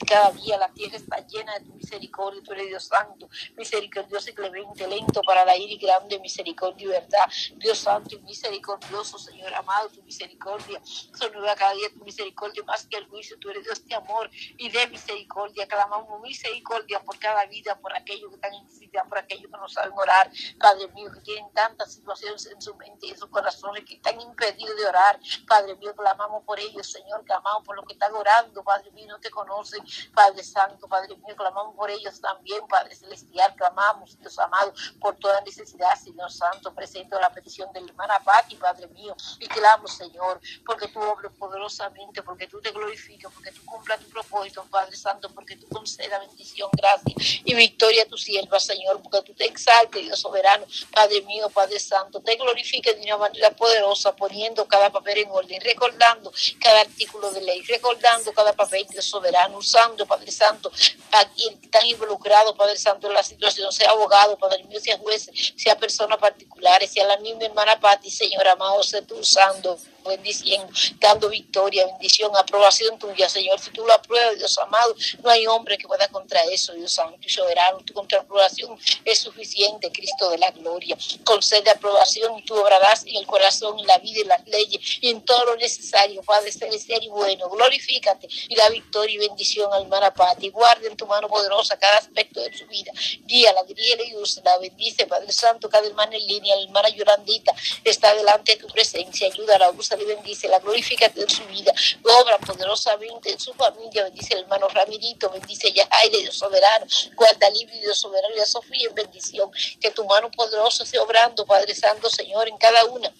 cada 0.08 0.32
día, 0.32 0.58
la 0.58 0.70
tierra 0.70 0.98
está 0.98 1.26
llena 1.28 1.58
de 1.60 1.66
tu 1.66 1.74
misericordia, 1.74 2.42
tú 2.44 2.54
eres 2.54 2.68
Dios 2.68 2.84
santo, 2.86 3.30
misericordioso 3.56 4.30
y 4.30 4.34
clemente, 4.34 4.88
lento 4.88 5.22
para 5.26 5.46
la 5.46 5.58
ira 5.58 5.74
y 5.74 5.78
grande 5.78 6.20
misericordia 6.20 6.86
y 6.86 6.88
verdad, 6.88 7.26
Dios 7.56 7.78
santo 7.80 8.16
y 8.16 8.20
misericordioso, 8.20 9.18
Señor 9.18 9.54
amado, 9.54 9.90
tu 9.90 10.02
misericordia 10.04 10.53
misericordia. 10.56 10.82
Son 10.86 11.32
cada 11.56 11.74
día 11.74 11.90
tu 11.94 12.04
misericordia 12.04 12.64
más 12.64 12.86
que 12.88 12.98
el 12.98 13.08
juicio. 13.08 13.38
Tú 13.40 13.50
eres 13.50 13.64
Dios 13.64 13.86
de 13.86 13.96
amor 13.96 14.30
y 14.58 14.70
de 14.70 14.88
misericordia. 14.88 15.68
Clamamos 15.68 16.22
misericordia 16.22 17.00
por 17.02 17.18
cada 17.20 17.46
vida, 17.46 17.78
por 17.80 17.96
aquellos 17.96 18.30
que 18.30 18.36
están 18.36 18.54
en 18.54 18.64
necesidad, 18.64 19.08
por 19.08 19.20
aquellos 19.20 19.52
que 19.52 19.58
no 19.58 19.68
saben 19.70 19.94
orar. 19.96 20.32
Padre 20.60 20.88
mío, 20.90 21.12
que 21.14 21.22
tienen 21.22 21.52
tantas 21.54 21.94
situaciones 21.94 22.46
en 22.48 22.62
su 22.62 22.76
mente 22.76 23.08
y 23.08 23.12
en 23.12 23.18
sus 23.18 23.30
corazones 23.30 23.84
que 23.86 23.96
están 23.96 24.20
impedidos 24.20 24.76
de 24.78 24.86
orar. 24.86 25.20
Padre 25.48 25.76
mío, 25.76 25.96
clamamos 25.96 26.44
por 26.44 26.60
ellos, 26.60 26.92
Señor. 26.92 27.24
Clamamos 27.26 27.64
por 27.64 27.76
los 27.76 27.86
que 27.86 27.94
están 27.94 28.14
orando. 28.14 28.64
Padre 28.64 28.92
mío, 28.92 29.08
no 29.08 29.20
te 29.20 29.30
conocen. 29.30 29.84
Padre 30.14 30.44
Santo, 30.44 30.88
Padre 30.88 31.16
mío, 31.18 31.36
clamamos 31.36 31.76
por 31.76 31.90
ellos 31.90 32.20
también, 32.20 32.66
Padre 32.68 32.96
Celestial. 32.96 33.56
Clamamos, 33.56 34.18
Dios 34.18 34.38
amado, 34.40 34.74
por 35.00 35.16
toda 35.16 35.42
necesidad, 35.42 35.96
Señor 35.96 36.32
Santo. 36.32 36.74
Presento 36.74 37.20
la 37.20 37.32
petición 37.32 37.72
de 37.74 37.82
la 37.82 37.88
hermana 37.88 38.20
Patti, 38.20 38.56
Padre 38.56 38.88
mío. 38.88 39.16
Y 39.40 39.48
clamo, 39.48 39.88
Señor, 39.88 40.40
porque 40.66 40.88
tú 40.88 41.00
obres 41.00 41.32
poderosamente, 41.38 42.22
porque 42.24 42.48
tú 42.48 42.60
te 42.62 42.72
glorificas, 42.72 43.32
porque 43.34 43.52
tú 43.52 43.64
cumplas 43.66 44.00
tu 44.00 44.10
propósito, 44.10 44.66
Padre 44.70 44.96
Santo, 44.96 45.30
porque 45.30 45.56
tú 45.56 45.68
concedas 45.68 46.20
bendición, 46.28 46.70
gracia 46.74 47.14
y 47.44 47.54
victoria 47.54 48.04
a 48.04 48.06
tu 48.06 48.18
sierva, 48.18 48.60
Señor, 48.60 49.02
porque 49.02 49.22
tú 49.22 49.34
te 49.34 49.46
exaltes, 49.46 50.04
Dios 50.04 50.20
soberano, 50.20 50.66
Padre 50.92 51.22
mío, 51.22 51.50
Padre 51.50 51.80
Santo, 51.80 52.22
te 52.22 52.36
glorifiques 52.36 52.96
de 52.96 53.04
una 53.04 53.18
manera 53.18 53.52
poderosa, 53.52 54.16
poniendo 54.16 54.66
cada 54.68 54.90
papel 54.90 55.20
en 55.20 55.32
orden, 55.32 55.62
recordando 55.62 56.32
cada 56.60 56.82
artículo 56.82 57.32
de 57.32 57.42
ley, 57.42 57.62
recordando 57.64 58.32
cada 58.34 58.54
papel, 58.54 58.86
Dios 58.90 59.06
soberano, 59.06 59.58
usando, 59.58 60.06
Padre 60.06 60.32
Santo, 60.32 60.72
a 61.12 61.26
quien 61.30 61.60
están 61.62 61.86
involucrados, 61.86 62.56
Padre 62.56 62.78
Santo, 62.78 63.08
en 63.08 63.14
la 63.14 63.24
situación, 63.24 63.72
sea 63.72 63.92
abogado, 63.92 64.38
Padre 64.38 64.64
mío, 64.64 64.80
sea 64.80 64.98
juez, 64.98 65.30
sea 65.56 65.78
persona 65.78 66.18
particular, 66.18 66.86
sea 66.88 67.06
la 67.06 67.18
misma 67.18 67.46
hermana 67.46 67.80
Pati, 67.80 68.10
Señor 68.10 68.48
amado, 68.48 68.84
sé 68.84 69.02
tú 69.02 69.16
usando 69.16 69.78
bendiciendo, 70.04 70.68
dando 71.00 71.30
victoria, 71.30 71.86
bendición, 71.86 72.32
aprobación 72.36 72.98
tuya, 73.00 73.30
Señor. 73.30 73.60
Si 73.60 73.72
tú 73.72 73.86
lo 73.86 73.94
apruebas, 73.94 74.38
Dios 74.38 74.58
amado, 74.58 74.96
no 75.24 75.30
hay 75.30 75.46
hombre 75.48 75.78
que 75.78 75.88
pueda 75.88 76.08
contra 76.08 76.42
eso, 76.44 76.74
Dios 76.74 76.92
santo 76.92 77.20
y 77.22 77.30
soberano. 77.30 77.80
Tu 77.80 78.00
aprobación 78.00 78.78
es 79.06 79.20
suficiente, 79.20 79.92
Cristo 79.92 80.30
de 80.30 80.38
la 80.38 80.52
gloria. 80.52 80.98
Concede 81.24 81.70
aprobación 81.70 82.38
y 82.40 82.44
tú 82.44 82.56
obrarás 82.56 83.06
en 83.06 83.16
el 83.16 83.26
corazón, 83.26 83.80
en 83.80 83.88
la 83.88 83.98
vida 83.98 84.20
y 84.22 84.24
las 84.26 84.46
leyes 84.48 85.00
y 85.02 85.10
en 85.10 85.24
todo 85.24 85.46
lo 85.46 85.56
necesario, 85.56 86.22
Padre 86.24 86.52
celestial 86.52 87.04
y 87.04 87.10
bueno. 87.10 87.50
Glorifícate 87.50 88.28
y 88.50 88.56
la 88.56 88.70
victoria 88.70 89.16
y 89.16 89.28
bendición 89.28 89.72
al 89.74 89.84
hermana 89.84 90.14
Pati. 90.14 90.50
Guarde 90.50 90.88
en 90.88 90.98
tu 90.98 91.06
mano 91.06 91.28
poderosa 91.28 91.78
cada 91.78 91.98
aspecto 91.98 92.42
de 92.42 92.56
su 92.58 92.66
vida. 92.68 92.92
Guíala, 93.26 93.62
guíala 93.64 94.04
y 94.04 94.14
la 94.44 94.58
Bendice, 94.58 95.06
Padre 95.08 95.32
Santo, 95.32 95.70
cada 95.70 95.88
hermana 95.88 96.16
en 96.16 96.26
línea, 96.26 96.56
la 96.56 96.64
hermana 96.64 96.90
Yorandita 96.90 97.54
está 97.84 98.14
delante 98.16 98.54
de 98.54 98.62
tu 98.62 98.68
presencia. 98.68 99.28
Ayúdala, 99.28 99.72
usa 99.72 99.93
y 100.02 100.06
bendice, 100.06 100.48
la 100.48 100.60
glorifica 100.60 101.12
en 101.16 101.30
su 101.30 101.44
vida, 101.46 101.74
obra 102.04 102.38
poderosamente 102.40 103.32
en 103.32 103.40
su 103.40 103.54
familia, 103.54 104.04
bendice 104.04 104.34
el 104.34 104.42
hermano 104.42 104.68
Ramirito, 104.68 105.30
bendice 105.30 105.72
Yajaire, 105.72 106.20
Dios 106.20 106.38
soberano, 106.38 106.86
guarda 107.16 107.50
libre, 107.50 107.80
Dios 107.80 107.98
soberano, 107.98 108.36
y 108.36 108.40
a 108.40 108.46
Sofía 108.46 108.88
en 108.90 108.96
bendición, 108.96 109.52
que 109.80 109.92
tu 109.92 110.06
mano 110.06 110.30
poderosa 110.32 110.86
sea 110.86 111.02
obrando, 111.02 111.46
Padre 111.46 111.76
Santo, 111.76 112.10
Señor, 112.10 112.48
en 112.48 112.58
cada 112.58 112.86
una 112.86 113.12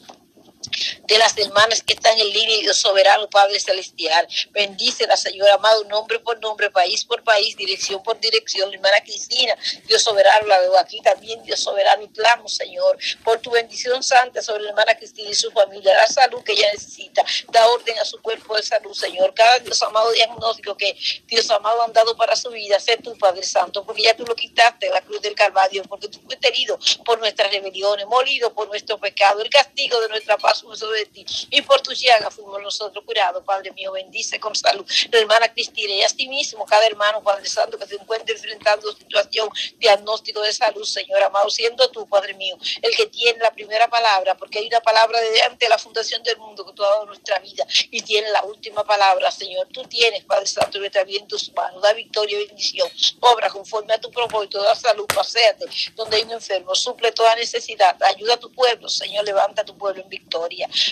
de 1.08 1.18
las 1.18 1.38
hermanas 1.38 1.82
que 1.84 1.94
están 1.94 2.18
en 2.20 2.30
línea, 2.30 2.58
Dios 2.60 2.78
soberano, 2.78 3.30
Padre 3.30 3.60
celestial. 3.60 4.28
Bendice 4.52 5.06
la 5.08 5.18
Señora 5.18 5.56
amado, 5.56 5.84
nombre 5.86 6.20
por 6.20 6.40
nombre, 6.40 6.70
país 6.72 7.06
por 7.06 7.24
país, 7.24 7.56
dirección 7.56 8.02
por 8.04 8.20
dirección. 8.20 8.74
hermana 8.74 9.02
Cristina, 9.04 9.56
Dios 9.86 10.02
soberano, 10.02 10.48
la 10.48 10.60
veo 10.60 10.78
aquí 10.78 11.02
también, 11.02 11.42
Dios 11.44 11.60
soberano, 11.60 12.04
y 12.04 12.10
clamo, 12.10 12.48
Señor, 12.48 12.98
por 13.24 13.40
tu 13.40 13.52
bendición 13.52 14.02
santa 14.04 14.42
sobre 14.42 14.64
la 14.64 14.70
hermana 14.70 14.96
Cristina 14.96 15.30
y 15.30 15.36
su 15.36 15.52
familia, 15.52 15.94
la 15.94 16.08
salud 16.08 16.44
que 16.44 16.54
ella 16.54 16.72
necesita, 16.74 17.24
da 17.52 17.68
orden 17.68 17.98
a 18.00 18.06
su 18.06 18.22
cuerpo 18.22 18.56
de 18.56 18.64
salud, 18.64 18.94
Señor. 18.94 19.34
Cada 19.34 19.60
Dios 19.60 19.82
amado 19.84 20.12
diagnóstico 20.12 20.76
que 20.76 20.96
Dios 21.28 21.50
amado 21.52 21.84
han 21.84 21.94
dado 21.94 22.16
para 22.16 22.36
su 22.36 22.50
vida, 22.50 22.80
sé 22.80 22.98
tu 22.98 23.18
Padre 23.18 23.44
Santo, 23.44 23.86
porque 23.86 24.04
ya 24.04 24.16
tú 24.16 24.26
lo 24.26 24.36
quitaste 24.36 24.90
la 24.90 25.02
cruz 25.02 25.22
del 25.22 25.36
Calvario, 25.36 25.84
porque 25.84 26.08
tú 26.08 26.20
fuiste 26.22 26.48
herido 26.48 26.78
por 27.06 27.20
nuestras 27.20 27.52
rebeliones, 27.52 28.06
molido 28.08 28.54
por 28.54 28.68
nuestro 28.68 28.98
pecado, 28.98 29.42
el 29.42 29.50
castigo 29.50 30.00
de 30.02 30.10
nuestra 30.10 30.38
paz 30.38 30.53
de 30.62 31.06
ti. 31.08 31.26
Y 31.50 31.62
por 31.62 31.82
tu 31.82 31.92
llaga 31.94 32.30
fuimos 32.30 32.62
nosotros 32.62 33.04
curados, 33.06 33.44
Padre 33.44 33.72
mío, 33.72 33.92
bendice 33.92 34.40
con 34.40 34.56
salud. 34.56 34.86
La 35.12 35.20
hermana 35.20 35.52
Cristina 35.52 35.94
y 35.94 36.04
a 36.04 36.08
ti 36.08 36.28
mismo, 36.28 36.66
cada 36.66 36.86
hermano, 36.86 37.24
Padre 37.24 37.48
Santo, 37.48 37.78
que 37.78 37.88
se 37.88 37.96
encuentre 37.96 38.36
enfrentando 38.36 38.92
situación, 38.96 39.50
diagnóstico 39.80 40.42
de 40.42 40.54
salud, 40.54 40.84
Señor 40.84 41.24
amado, 41.24 41.50
siendo 41.50 41.90
tú, 41.90 42.08
Padre 42.08 42.34
mío, 42.34 42.58
el 42.82 42.96
que 42.96 43.08
tiene 43.08 43.40
la 43.40 43.52
primera 43.52 43.88
palabra, 43.88 44.36
porque 44.36 44.60
hay 44.60 44.68
una 44.68 44.82
palabra 44.82 45.20
de 45.20 45.42
ante 45.44 45.68
la 45.70 45.78
fundación 45.78 46.22
del 46.24 46.38
mundo 46.38 46.66
que 46.66 46.74
tú 46.74 46.84
has 46.84 46.90
dado 46.92 47.06
nuestra 47.06 47.40
vida 47.40 47.66
y 47.90 48.02
tiene 48.02 48.30
la 48.30 48.44
última 48.44 48.84
palabra, 48.84 49.32
Señor. 49.32 49.68
Tú 49.72 49.84
tienes, 49.84 50.24
Padre 50.26 50.46
Santo, 50.46 50.80
que 50.80 50.88
está 50.88 51.04
bien 51.04 51.28
tus 51.28 51.52
manos, 51.54 51.82
da 51.82 51.94
victoria 51.94 52.40
y 52.40 52.48
bendición, 52.48 52.90
obra 53.20 53.50
conforme 53.50 53.94
a 53.94 54.00
tu 54.00 54.12
propósito, 54.12 54.62
da 54.62 54.76
salud, 54.76 55.06
paséate 55.14 55.66
donde 55.96 56.18
hay 56.18 56.24
un 56.24 56.32
enfermo, 56.32 56.76
suple 56.76 57.12
toda 57.12 57.36
necesidad, 57.36 58.02
ayuda 58.04 58.36
a 58.36 58.38
tu 58.38 58.52
pueblo, 58.52 58.90
Señor, 58.90 59.26
levanta 59.26 59.64
tu 59.64 59.78
pueblo 59.78 60.02
en 60.02 60.10
victoria. 60.10 60.43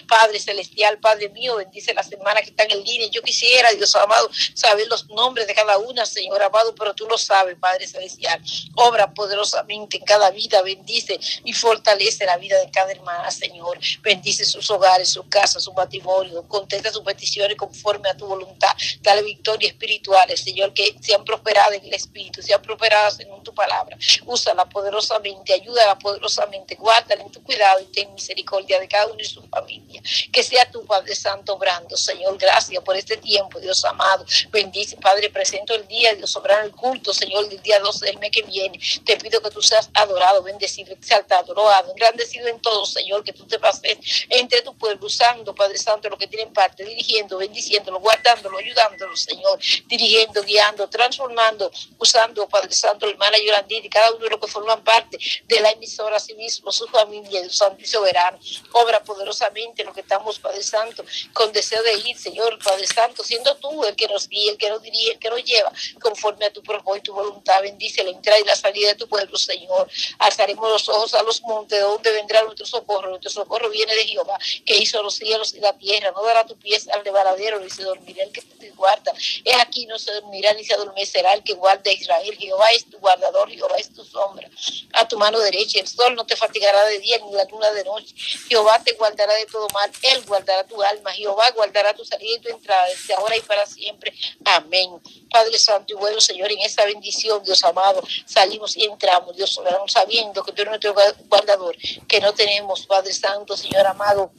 Padre 0.08 0.40
celestial, 0.40 1.00
Padre 1.00 1.30
mío, 1.30 1.56
bendice 1.58 1.94
las 1.94 2.12
hermanas 2.12 2.44
que 2.44 2.50
están 2.50 2.70
en 2.72 2.84
línea. 2.84 3.08
Yo 3.12 3.22
quisiera, 3.22 3.72
Dios 3.72 3.94
amado, 3.96 4.30
saber 4.54 4.88
los 4.88 5.08
nombres 5.10 5.48
de 5.48 5.54
cada 5.54 5.78
una, 5.78 6.06
Señor 6.06 6.42
amado, 6.42 6.74
pero 6.76 6.94
tú 6.94 7.08
lo 7.08 7.18
sabes, 7.18 7.58
Padre 7.60 7.88
celestial. 7.88 8.42
Obra 8.76 9.14
poderosamente 9.14 9.98
en 9.98 10.06
cada 10.06 10.32
vida, 10.32 10.62
bendice 10.62 11.20
y 11.44 11.54
fortalece 11.54 12.26
la 12.26 12.38
vida 12.38 12.60
de 12.60 12.70
cada 12.72 12.92
hermana, 12.92 13.32
Señor. 13.32 13.80
Bendice 14.02 14.46
sus 14.46 14.70
hogares, 14.70 15.10
sus 15.10 15.26
casas, 15.28 15.64
su 15.64 15.74
matrimonio. 15.74 16.44
Contesta 16.48 16.92
sus 16.92 17.04
peticiones 17.04 17.58
conforme 17.58 18.10
a 18.10 18.18
tu 18.18 18.26
voluntad. 18.26 18.70
Dale 19.02 19.24
victorias 19.24 19.72
espirituales, 19.72 20.42
Señor, 20.42 20.74
que 20.74 20.96
sean 21.02 21.24
prosperadas 21.24 21.74
en 21.74 21.86
el 21.86 21.94
Espíritu, 21.94 22.42
sean 22.42 22.62
prosperadas 22.62 23.20
en 23.20 23.44
tu 23.44 23.54
palabra. 23.54 23.98
Úsala 24.26 24.66
poderosamente, 24.66 25.54
ayúdala 25.54 25.98
poderosamente, 25.98 26.76
guárdala 26.76 27.22
en 27.24 27.32
tu 27.32 27.42
cuidado 27.44 27.82
y 27.82 27.86
ten 27.86 28.14
misericordia 28.14 28.80
de 28.80 28.88
cada 28.88 29.08
uno 29.08 29.16
de 29.16 29.24
sus 29.42 29.50
familias. 29.50 30.04
Que 30.32 30.44
sea 30.44 30.70
tu 30.70 30.86
Padre 30.86 31.16
Santo 31.16 31.54
obrando, 31.54 31.98
Señor. 31.98 32.38
Gracias 32.38 32.84
por 32.84 32.96
este 32.96 33.18
tiempo, 33.18 33.60
Dios 33.60 33.84
amado. 33.86 34.26
Bendice, 34.52 34.98
Padre, 34.98 35.30
presento 35.30 35.74
el 35.74 35.88
día, 35.88 36.14
Dios 36.14 36.32
sobrano, 36.32 36.66
el 36.66 36.72
culto, 36.72 37.14
Señor, 37.14 37.50
del 37.50 37.62
día 37.62 37.80
12 37.80 38.06
del 38.06 38.20
mes 38.20 38.32
que 38.32 38.44
viene. 38.44 38.80
Te 39.06 39.18
pido 39.18 39.42
que 39.42 39.50
tú 39.50 39.62
seas 39.62 39.90
adorado, 39.94 40.44
bendecido, 40.44 40.94
exaltado, 40.94 41.54
loado, 41.54 41.92
engrandecido 41.92 42.48
en 42.48 42.60
todo, 42.60 42.86
Señor, 42.86 43.24
que 43.24 43.34
tú 43.34 43.46
te 43.46 43.60
pases 43.60 43.98
entre 44.30 44.62
tu 44.62 44.76
pueblo, 44.76 45.06
usando, 45.06 45.54
Padre 45.56 45.78
Santo, 45.78 46.10
lo 46.10 46.18
que 46.18 46.28
tienen 46.28 46.54
parte, 46.54 46.84
dirigiendo, 46.84 47.38
bendiciéndolo, 47.38 48.00
guardándolo, 48.00 48.58
ayudándolo, 48.58 49.16
Señor, 49.16 49.60
dirigiendo, 49.88 50.44
guiando, 50.44 50.88
transformando, 50.90 51.72
usando, 51.98 52.48
Padre 52.48 52.74
Santo, 52.74 53.06
la 53.06 53.14
hermana 53.14 53.38
Yolandita 53.38 53.88
y 53.88 53.90
cada 53.90 54.12
uno 54.12 54.24
de 54.26 54.30
los 54.30 54.40
que 54.40 54.48
forman 54.48 54.84
parte 54.84 55.18
de 55.46 55.60
la 55.60 55.72
emisora, 55.72 56.18
a 56.18 56.20
sí 56.20 56.34
mismo, 56.36 56.72
su 56.72 56.88
familia, 56.88 57.42
Dios 57.42 57.58
Santo 57.58 57.82
y 57.82 57.86
Soberano, 57.86 58.40
obra 58.74 59.04
poderosamente 59.22 59.84
lo 59.84 59.94
que 59.94 60.02
estamos, 60.02 60.40
Padre 60.40 60.64
Santo, 60.64 61.06
con 61.34 61.52
deseo 61.52 61.82
de 61.84 61.94
ir, 62.10 62.18
Señor, 62.18 62.58
Padre 62.64 62.88
Santo, 62.88 63.24
siendo 63.24 63.56
tú 63.58 63.84
el 63.86 63.96
que 63.96 64.08
nos 64.08 64.28
guía, 64.28 64.52
el 64.52 64.58
que 64.58 64.70
nos 64.70 64.82
dirige, 64.82 65.12
el 65.12 65.20
que 65.20 65.30
nos 65.30 65.44
lleva, 65.44 65.72
conforme 66.02 66.46
a 66.46 66.54
tu 66.54 66.64
propósito 66.64 66.92
y 66.98 67.02
tu 67.02 67.14
voluntad. 67.14 67.62
Bendice 67.62 68.04
la 68.04 68.10
entrada 68.10 68.40
y 68.40 68.44
la 68.44 68.56
salida 68.56 68.90
de 68.90 68.96
tu 68.96 69.08
pueblo, 69.08 69.38
Señor. 69.38 69.88
Alzaremos 70.18 70.70
los 70.70 70.90
ojos 70.90 71.14
a 71.14 71.24
los 71.24 71.42
montes, 71.42 71.78
de 71.78 71.84
donde 71.84 72.12
vendrá 72.12 72.42
nuestro 72.44 72.66
socorro. 72.66 73.10
Nuestro 73.10 73.30
socorro 73.30 73.70
viene 73.70 73.96
de 73.96 74.06
Jehová, 74.06 74.38
que 74.66 74.78
hizo 74.78 75.02
los 75.04 75.16
cielos 75.16 75.54
y 75.54 75.60
la 75.60 75.78
tierra. 75.78 76.12
No 76.12 76.24
dará 76.24 76.46
tu 76.46 76.58
pies 76.58 76.88
al 76.90 77.04
devaradero, 77.04 77.60
ni 77.60 77.70
se 77.70 77.84
dormirá 77.84 78.24
el 78.24 78.32
que 78.32 78.42
te 78.42 78.72
guarda. 78.72 79.14
Es 79.46 79.56
aquí 79.58 79.86
no 79.86 80.00
se 80.00 80.12
dormirá 80.14 80.54
ni 80.54 80.64
se 80.64 80.74
adormecerá 80.74 81.34
el 81.34 81.44
que 81.44 81.54
guarda 81.54 81.92
Israel. 81.92 82.36
Jehová 82.38 82.72
es 82.72 82.90
tu 82.90 82.98
guardador, 82.98 83.50
Jehová 83.50 83.76
es 83.78 83.94
tu 83.94 84.04
sombra. 84.04 84.50
A 84.94 85.08
tu 85.08 85.18
mano 85.18 85.40
derecha, 85.40 85.80
el 85.80 85.88
sol 85.88 86.16
no 86.16 86.26
te 86.26 86.36
fatigará 86.36 86.84
de 86.86 87.00
día 87.00 87.20
ni 87.20 87.32
la 87.34 87.46
luna 87.46 87.72
de 87.72 87.84
noche. 87.84 88.16
Jehová 88.50 88.82
te 88.84 88.94
guardará 88.94 89.11
de 89.16 89.46
todo 89.52 89.68
mal, 89.74 89.92
Él 90.02 90.24
guardará 90.26 90.64
tu 90.66 90.82
alma, 90.82 91.12
Jehová 91.12 91.50
guardará 91.56 91.94
tu 91.94 92.04
salida 92.06 92.38
y 92.38 92.40
tu 92.40 92.50
entrada 92.50 92.88
desde 92.88 93.14
ahora 93.14 93.38
y 93.38 93.42
para 93.42 93.66
siempre. 93.66 94.14
Amén. 94.46 95.02
Padre 95.30 95.58
Santo 95.60 95.94
y 95.94 95.96
bueno, 95.96 96.20
Señor, 96.20 96.52
en 96.52 96.60
esa 96.60 96.86
bendición, 96.86 97.44
Dios 97.44 97.64
amado, 97.64 98.02
salimos 98.26 98.76
y 98.76 98.84
entramos, 98.84 99.36
Dios 99.36 99.54
soberano, 99.54 99.88
sabiendo 99.88 100.44
que 100.44 100.52
tú 100.52 100.62
eres 100.62 100.72
nuestro 100.72 100.94
guardador, 101.28 101.76
que 102.08 102.20
no 102.20 102.34
tenemos, 102.34 102.86
Padre 102.86 103.14
Santo, 103.14 103.56
Señor 103.56 103.88
amado, 103.88 104.32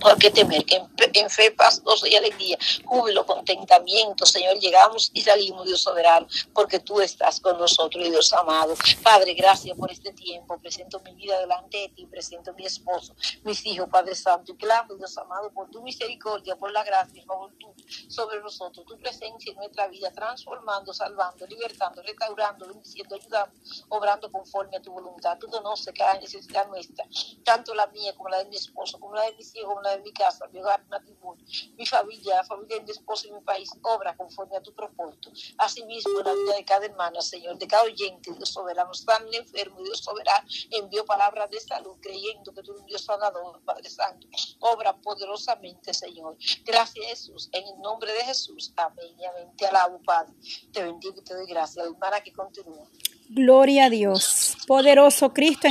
¿Por 0.00 0.18
qué 0.18 0.30
temer? 0.30 0.64
Que 0.64 0.82
en, 1.14 1.30
fe, 1.30 1.50
paz, 1.50 1.82
gozo 1.82 2.06
y 2.06 2.14
alegría, 2.14 2.58
júbilo, 2.84 3.26
contentamiento, 3.26 4.26
Señor, 4.26 4.58
llegamos 4.58 5.10
y 5.12 5.22
salimos, 5.22 5.66
Dios 5.66 5.80
soberano, 5.80 6.26
porque 6.52 6.80
tú 6.80 7.00
estás 7.00 7.40
con 7.40 7.58
nosotros, 7.58 8.04
Dios 8.04 8.32
amado. 8.32 8.74
Padre, 9.02 9.34
gracias 9.34 9.76
por 9.76 9.90
este 9.90 10.12
tiempo. 10.12 10.58
Presento 10.58 11.00
mi 11.00 11.14
vida 11.14 11.38
delante 11.38 11.78
de 11.78 11.88
ti, 11.90 12.06
presento 12.06 12.52
mi 12.54 12.64
esposo, 12.64 13.14
mis 13.44 13.64
hijos, 13.66 13.88
Padre 13.90 14.14
Santo, 14.14 14.52
y 14.52 14.56
clamo, 14.56 14.94
Dios 14.94 15.16
amado, 15.18 15.50
por 15.52 15.70
tu 15.70 15.82
misericordia, 15.82 16.56
por 16.56 16.72
la 16.72 16.84
gracia 16.84 17.24
favor 17.26 17.52
tú 17.58 17.74
sobre 18.08 18.40
nosotros, 18.40 18.86
tu 18.86 18.96
presencia 18.98 19.50
en 19.50 19.56
nuestra 19.56 19.88
vida, 19.88 20.10
transformando, 20.12 20.92
salvando, 20.92 21.46
libertando, 21.46 22.02
restaurando, 22.02 22.66
bendiciendo, 22.68 23.14
ayudando, 23.16 23.52
obrando 23.88 24.30
conforme 24.30 24.76
a 24.76 24.82
tu 24.82 24.92
voluntad. 24.92 25.38
Tú 25.38 25.48
conoces 25.48 25.92
cada 25.96 26.18
necesidad 26.18 26.66
nuestra, 26.68 27.06
tanto 27.44 27.74
la 27.74 27.86
mía 27.88 28.14
como 28.16 28.28
la 28.28 28.38
de 28.38 28.46
mi 28.46 28.56
esposo, 28.56 28.98
como 28.98 29.14
la 29.14 29.22
de 29.22 29.34
mis 29.34 29.54
hijos, 29.56 29.75
de 29.82 30.00
mi 30.00 30.12
casa, 30.12 30.46
mi 30.52 30.60
hogar, 30.60 30.82
mi 30.84 30.88
matrimonio, 30.88 31.44
mi 31.76 31.86
familia, 31.86 32.44
familia 32.44 32.76
de 32.78 32.84
mi 32.84 32.90
esposo 32.90 33.28
y 33.28 33.32
mi 33.32 33.40
país, 33.40 33.70
obra 33.82 34.16
conforme 34.16 34.56
a 34.56 34.62
tu 34.62 34.74
propósito. 34.74 35.30
Asimismo, 35.58 36.20
la 36.20 36.32
vida 36.32 36.56
de 36.56 36.64
cada 36.64 36.86
hermana, 36.86 37.20
Señor, 37.20 37.58
de 37.58 37.66
cada 37.66 37.84
oyente, 37.84 38.32
Dios 38.32 38.48
soberano, 38.48 38.92
están 38.92 39.22
enfermo, 39.32 39.82
Dios 39.82 40.00
soberano, 40.00 40.46
envió 40.70 41.04
palabras 41.04 41.50
de 41.50 41.60
salud, 41.60 41.96
creyendo 42.00 42.52
que 42.52 42.62
tú 42.62 42.72
eres 42.72 42.82
un 42.82 42.86
Dios 42.86 43.04
sanador, 43.04 43.60
Padre 43.64 43.90
Santo. 43.90 44.26
Obra 44.60 44.96
poderosamente, 44.96 45.92
Señor. 45.94 46.36
Gracias, 46.64 47.06
Jesús, 47.06 47.48
en 47.52 47.66
el 47.66 47.80
nombre 47.80 48.12
de 48.12 48.24
Jesús. 48.24 48.72
Amén 48.76 49.14
y 49.18 49.24
amén. 49.24 49.56
Te 49.56 49.66
alabo, 49.66 50.00
Padre. 50.02 50.32
Te 50.72 50.82
bendigo 50.82 51.14
y 51.18 51.24
te 51.24 51.34
doy 51.34 51.46
gracias. 51.46 51.86
hermana 51.86 52.20
que 52.20 52.32
continúa. 52.32 52.86
Gloria 53.28 53.86
a 53.86 53.90
Dios. 53.90 54.56
Poderoso 54.66 55.32
Cristo. 55.32 55.64